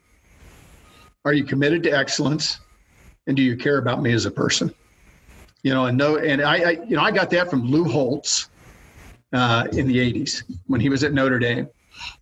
[1.26, 2.60] Are you committed to excellence?
[3.28, 4.74] And do you care about me as a person?
[5.64, 8.48] You know, and no, and I, I you know, I got that from Lou Holtz
[9.34, 11.68] uh, in the 80s when he was at Notre Dame.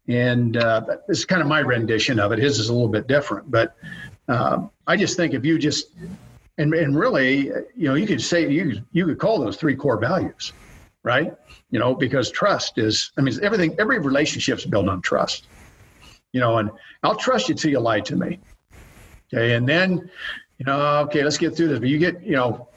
[0.07, 2.39] And uh, this is kind of my rendition of it.
[2.39, 3.51] His is a little bit different.
[3.51, 3.75] But
[4.27, 5.91] um, I just think if you just,
[6.57, 9.97] and, and really, you know, you could say, you, you could call those three core
[9.97, 10.53] values,
[11.03, 11.33] right?
[11.71, 15.47] You know, because trust is, I mean, everything, every relationship is built on trust.
[16.31, 16.69] You know, and
[17.03, 18.39] I'll trust you till you lie to me.
[19.33, 19.55] Okay.
[19.55, 20.09] And then,
[20.57, 21.79] you know, okay, let's get through this.
[21.79, 22.69] But you get, you know,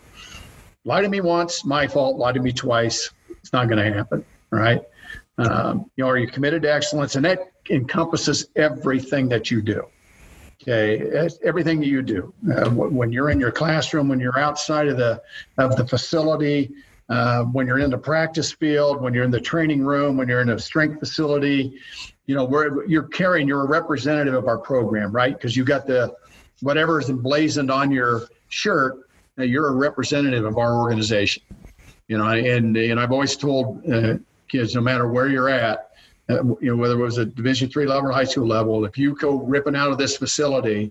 [0.84, 3.10] lie to me once, my fault, lie to me twice
[3.48, 4.82] it's not going to happen, right?
[5.38, 7.16] Um, you know, are you committed to excellence?
[7.16, 9.84] And that encompasses everything that you do.
[10.60, 12.34] Okay, everything that you do.
[12.54, 15.22] Uh, when you're in your classroom, when you're outside of the
[15.56, 16.72] of the facility,
[17.08, 20.42] uh, when you're in the practice field, when you're in the training room, when you're
[20.42, 21.80] in a strength facility,
[22.26, 25.32] you know, we're, you're carrying, you're a representative of our program, right?
[25.32, 26.14] Because you've got the
[26.60, 31.42] whatever is emblazoned on your shirt, you're a representative of our organization.
[32.08, 34.14] You know, and and I've always told uh,
[34.48, 35.90] kids, no matter where you're at,
[36.30, 38.96] uh, you know, whether it was a Division three level or high school level, if
[38.96, 40.90] you go ripping out of this facility,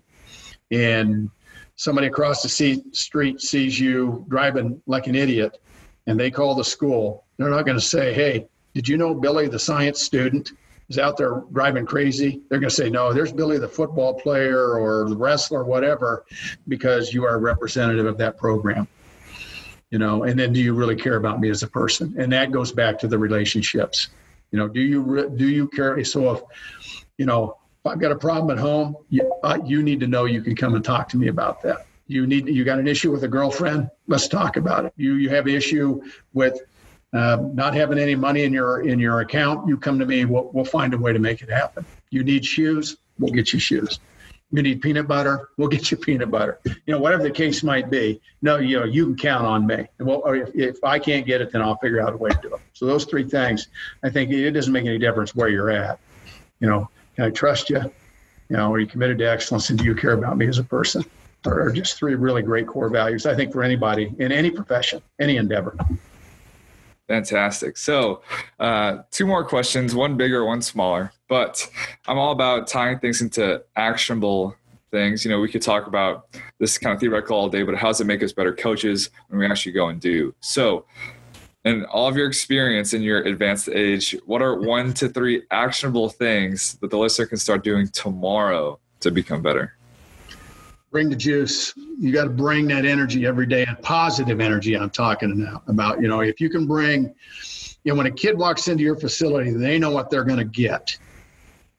[0.70, 1.28] and
[1.74, 5.60] somebody across the street sees you driving like an idiot,
[6.06, 9.48] and they call the school, they're not going to say, "Hey, did you know Billy,
[9.48, 10.52] the science student?"
[10.88, 14.78] is out there driving crazy, they're going to say, no, there's Billy, the football player
[14.78, 16.24] or the wrestler, whatever,
[16.66, 18.88] because you are a representative of that program.
[19.90, 22.14] You know, and then do you really care about me as a person?
[22.18, 24.08] And that goes back to the relationships.
[24.50, 26.02] You know, do you do you care?
[26.04, 26.42] So if
[27.16, 30.26] you know, if I've got a problem at home, you, uh, you need to know
[30.26, 31.86] you can come and talk to me about that.
[32.06, 33.90] You need you got an issue with a girlfriend?
[34.06, 34.92] Let's talk about it.
[34.96, 36.60] You you have an issue with
[37.12, 40.24] uh, not having any money in your in your account, you come to me.
[40.24, 41.84] We'll, we'll find a way to make it happen.
[42.10, 43.98] You need shoes, we'll get you shoes.
[44.50, 46.58] You need peanut butter, we'll get you peanut butter.
[46.64, 48.20] You know, whatever the case might be.
[48.40, 49.86] No, you know, you can count on me.
[49.98, 52.38] And well, if, if I can't get it, then I'll figure out a way to
[52.40, 52.60] do it.
[52.72, 53.68] So those three things,
[54.02, 55.98] I think it doesn't make any difference where you're at.
[56.60, 57.80] You know, can I trust you?
[58.48, 60.64] You know, are you committed to excellence, and do you care about me as a
[60.64, 61.04] person?
[61.44, 65.36] Are just three really great core values, I think, for anybody in any profession, any
[65.36, 65.76] endeavor.
[67.08, 67.78] Fantastic.
[67.78, 68.22] So,
[68.60, 71.10] uh, two more questions, one bigger, one smaller.
[71.26, 71.66] But
[72.06, 74.54] I'm all about tying things into actionable
[74.90, 75.24] things.
[75.24, 76.26] You know, we could talk about
[76.58, 79.38] this kind of theoretical all day, but how does it make us better coaches when
[79.38, 80.34] we actually go and do?
[80.40, 80.84] So,
[81.64, 86.10] in all of your experience in your advanced age, what are one to three actionable
[86.10, 89.77] things that the listener can start doing tomorrow to become better?
[90.90, 91.74] Bring the juice.
[91.76, 94.74] You got to bring that energy every day and positive energy.
[94.74, 97.14] I'm talking about, you know, if you can bring,
[97.84, 100.44] you know, when a kid walks into your facility, they know what they're going to
[100.44, 100.96] get,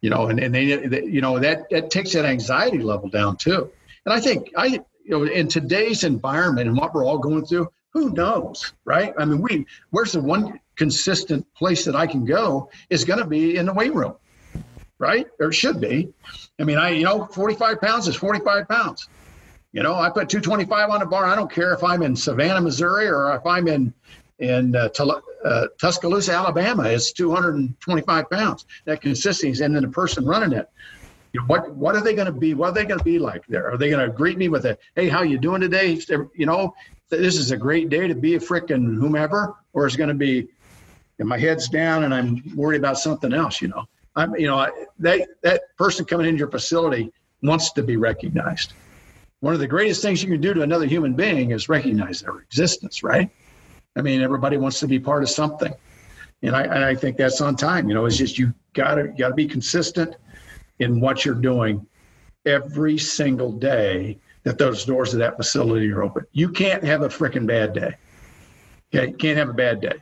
[0.01, 3.38] you know, and, and they, they, you know, that, that takes that anxiety level down
[3.38, 3.72] too.
[4.05, 7.70] And I think I, you know, in today's environment and what we're all going through,
[7.91, 9.14] who knows, right?
[9.18, 13.26] I mean, we, where's the one consistent place that I can go is going to
[13.26, 14.16] be in the weight room
[15.00, 15.26] right?
[15.39, 16.14] Or should be.
[16.60, 19.08] I mean, I, you know, 45 pounds is 45 pounds.
[19.72, 21.26] You know, I put 225 on a bar.
[21.26, 23.93] I don't care if I'm in Savannah, Missouri, or if I'm in
[24.39, 24.89] in uh,
[25.45, 26.84] uh, Tuscaloosa, Alabama.
[26.84, 28.66] It's 225 pounds.
[28.86, 30.70] That consistency, and then the person running it.
[31.34, 32.56] You know, what what are they going to be?
[32.56, 33.72] What are they going to be like there?
[33.72, 36.00] Are they going to greet me with a "Hey, how you doing today?"
[36.36, 36.74] You know,
[37.10, 40.47] this is a great day to be a frickin' whomever, or it's going to be,
[41.20, 43.62] my head's down and I'm worried about something else.
[43.62, 43.86] You know.
[44.16, 48.74] I'm, you know, that that person coming into your facility wants to be recognized.
[49.39, 52.39] One of the greatest things you can do to another human being is recognize their
[52.39, 53.30] existence, right?
[53.95, 55.74] I mean, everybody wants to be part of something,
[56.41, 57.88] and I, and I think that's on time.
[57.88, 60.16] You know, it's just you gotta gotta be consistent
[60.80, 61.86] in what you're doing
[62.45, 66.26] every single day that those doors of that facility are open.
[66.32, 67.95] You can't have a freaking bad day.
[68.93, 69.95] Okay, you can't have a bad day.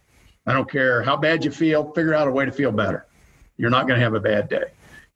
[0.45, 1.91] I don't care how bad you feel.
[1.93, 3.05] Figure out a way to feel better
[3.57, 4.65] you're not going to have a bad day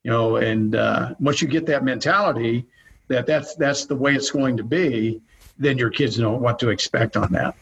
[0.02, 2.66] you know and uh, once you get that mentality
[3.08, 5.20] that that's that's the way it's going to be
[5.58, 7.54] then your kids know what to expect on that.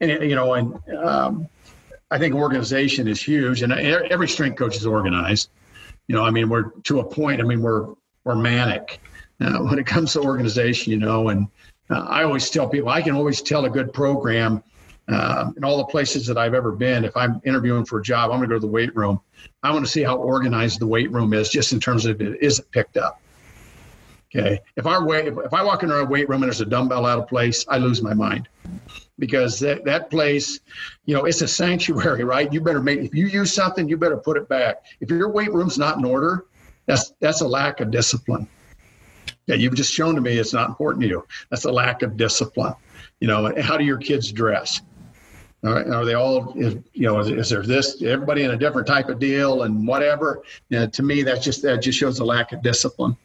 [0.00, 1.48] And you know and um,
[2.10, 5.50] i think organization is huge and every strength coach is organized.
[6.08, 9.00] You know i mean we're to a point i mean we're we're manic
[9.40, 11.48] uh, when it comes to organization you know and
[11.90, 14.62] uh, i always tell people i can always tell a good program
[15.08, 18.30] uh, in all the places that I've ever been, if I'm interviewing for a job,
[18.30, 19.20] I'm going to go to the weight room.
[19.62, 22.42] I want to see how organized the weight room is, just in terms of it
[22.42, 23.20] isn't picked up.
[24.34, 27.06] Okay, if our way, if, I walk into a weight room and there's a dumbbell
[27.06, 28.48] out of place, I lose my mind
[29.18, 30.60] because that, that place,
[31.04, 32.52] you know, it's a sanctuary, right?
[32.52, 34.84] You better make if you use something, you better put it back.
[35.00, 36.46] If your weight room's not in order,
[36.86, 38.48] that's that's a lack of discipline.
[39.46, 41.26] Yeah, you've just shown to me it's not important to you.
[41.50, 42.74] That's a lack of discipline.
[43.20, 44.82] You know, how do your kids dress?
[45.64, 49.18] Are they all, you know, is, is, there this, everybody in a different type of
[49.18, 50.42] deal and whatever?
[50.70, 53.16] To me, that's just, that just shows a lack of discipline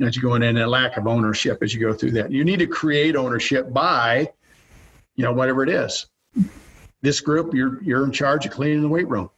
[0.00, 2.30] as you go in and a lack of ownership as you go through that.
[2.30, 4.30] You need to create ownership by,
[5.16, 6.06] you know, whatever it is.
[7.02, 9.28] This group, you're, you're in charge of cleaning the weight room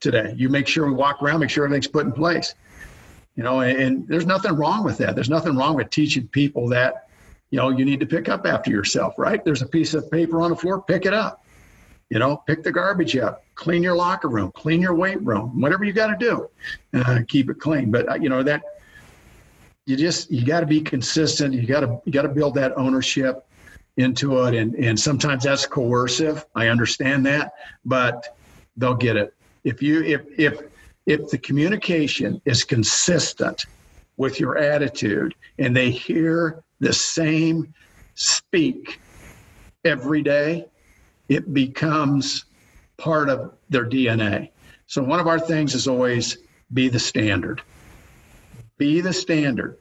[0.00, 0.34] today.
[0.36, 2.54] You make sure we walk around, make sure everything's put in place.
[3.34, 5.14] You know, and, and there's nothing wrong with that.
[5.14, 7.08] There's nothing wrong with teaching people that,
[7.50, 9.42] you know, you need to pick up after yourself, right?
[9.44, 11.44] There's a piece of paper on the floor, pick it up
[12.10, 15.84] you know, pick the garbage up, clean your locker room, clean your weight room, whatever
[15.84, 16.48] you got to do,
[16.94, 17.90] uh, keep it clean.
[17.90, 18.62] But uh, you know that
[19.86, 21.54] you just you got to be consistent.
[21.54, 23.44] You got to you got to build that ownership,
[23.98, 26.46] into it, and and sometimes that's coercive.
[26.54, 27.52] I understand that,
[27.84, 28.36] but
[28.76, 29.34] they'll get it
[29.64, 30.62] if you if if
[31.06, 33.66] if the communication is consistent
[34.16, 37.72] with your attitude and they hear the same
[38.14, 39.00] speak
[39.84, 40.66] every day,
[41.28, 42.44] it becomes
[42.96, 44.50] part of their DNA.
[44.86, 46.38] So, one of our things is always
[46.72, 47.62] be the standard.
[48.76, 49.76] Be the standard.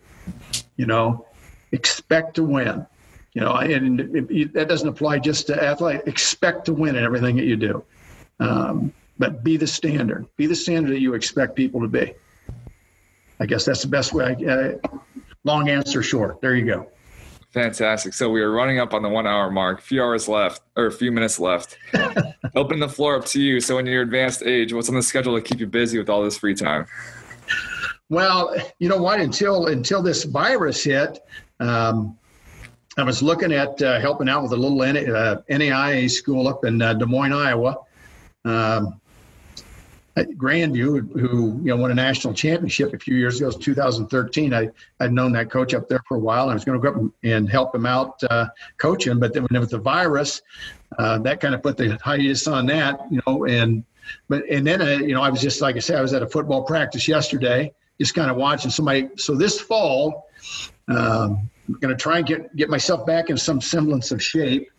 [0.76, 1.26] You know,
[1.72, 2.86] expect to win.
[3.34, 6.04] You know, and it, it, that doesn't apply just to athletes.
[6.08, 7.84] Expect to win in everything that you do.
[8.40, 10.26] Um, but be the standard.
[10.38, 12.14] Be the standard that you expect people to be.
[13.40, 14.36] I guess that's the best way.
[14.40, 14.98] I, uh,
[15.44, 16.42] long answer short.
[16.42, 16.88] There you go.
[17.52, 18.14] Fantastic.
[18.14, 20.88] So we are running up on the one hour mark, a few hours left, or
[20.88, 21.78] a few minutes left.
[22.56, 23.62] Open the floor up to you.
[23.62, 26.22] So, in your advanced age, what's on the schedule to keep you busy with all
[26.22, 26.86] this free time?
[28.10, 29.20] Well, you know what?
[29.22, 31.20] Until until this virus hit,
[31.60, 32.18] um,
[32.98, 36.66] I was looking at uh, helping out with a little N- uh, NAIA school up
[36.66, 37.78] in uh, Des Moines, Iowa.
[38.44, 39.00] Um,
[40.24, 43.66] Grand View, who you know won a national championship a few years ago, it was
[43.66, 44.54] 2013.
[44.54, 46.50] I I'd known that coach up there for a while.
[46.50, 48.48] I was going to go up and help him out uh,
[48.78, 50.42] coaching, but then with the virus,
[50.98, 53.46] uh, that kind of put the hiatus on that, you know.
[53.46, 53.84] And
[54.28, 56.24] but and then uh, you know I was just like I said, I was at
[56.24, 59.10] a football practice yesterday, just kind of watching somebody.
[59.18, 60.28] So this fall,
[60.88, 64.72] um, I'm going to try and get get myself back in some semblance of shape.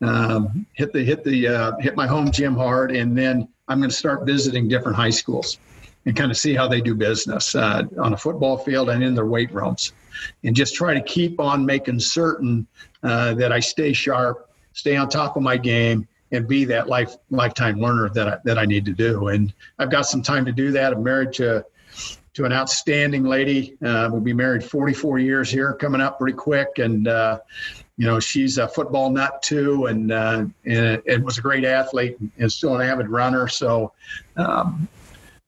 [0.00, 3.90] Um, hit the hit the uh, hit my home gym hard, and then I'm going
[3.90, 5.58] to start visiting different high schools
[6.04, 9.14] and kind of see how they do business uh, on a football field and in
[9.14, 9.92] their weight rooms,
[10.42, 12.66] and just try to keep on making certain
[13.02, 17.16] uh, that I stay sharp, stay on top of my game, and be that life
[17.30, 19.28] lifetime learner that I, that I need to do.
[19.28, 20.92] And I've got some time to do that.
[20.92, 21.64] I'm married to
[22.34, 23.76] to an outstanding lady.
[23.84, 27.38] Uh, we'll be married 44 years here, coming up pretty quick, and uh,
[28.02, 32.16] you know, she's a football nut too, and uh, and, and was a great athlete
[32.36, 33.46] and still an avid runner.
[33.46, 33.92] So
[34.36, 34.88] um,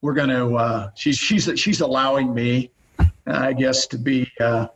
[0.02, 0.54] we're going to.
[0.54, 2.70] Uh, she's she's she's allowing me,
[3.26, 4.68] I guess, to be uh,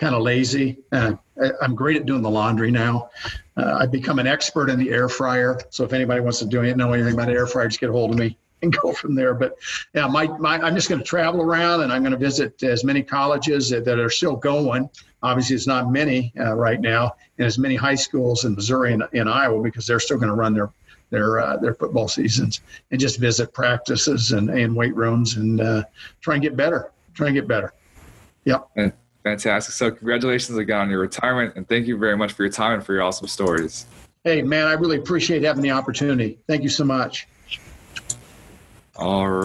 [0.00, 0.78] kind of lazy.
[0.90, 1.12] Uh,
[1.60, 3.10] I'm great at doing the laundry now.
[3.56, 5.60] Uh, I've become an expert in the air fryer.
[5.70, 7.92] So if anybody wants to do it, know anything about air fryer, just get a
[7.92, 9.34] hold of me and go from there.
[9.34, 9.58] But
[9.94, 12.82] yeah, my, my I'm just going to travel around and I'm going to visit as
[12.82, 14.90] many colleges that, that are still going.
[15.22, 19.04] Obviously, it's not many uh, right now, and as many high schools in Missouri and
[19.12, 20.70] in Iowa because they're still going to run their
[21.10, 22.60] their uh, their football seasons
[22.90, 25.84] and just visit practices and, and weight rooms and uh,
[26.20, 26.90] try and get better.
[27.14, 27.72] Try and get better.
[28.44, 28.68] Yep.
[29.22, 29.74] Fantastic.
[29.74, 32.84] So congratulations again on your retirement, and thank you very much for your time and
[32.84, 33.86] for your awesome stories.
[34.24, 36.38] Hey, man, I really appreciate having the opportunity.
[36.48, 37.28] Thank you so much.
[38.96, 39.42] All right.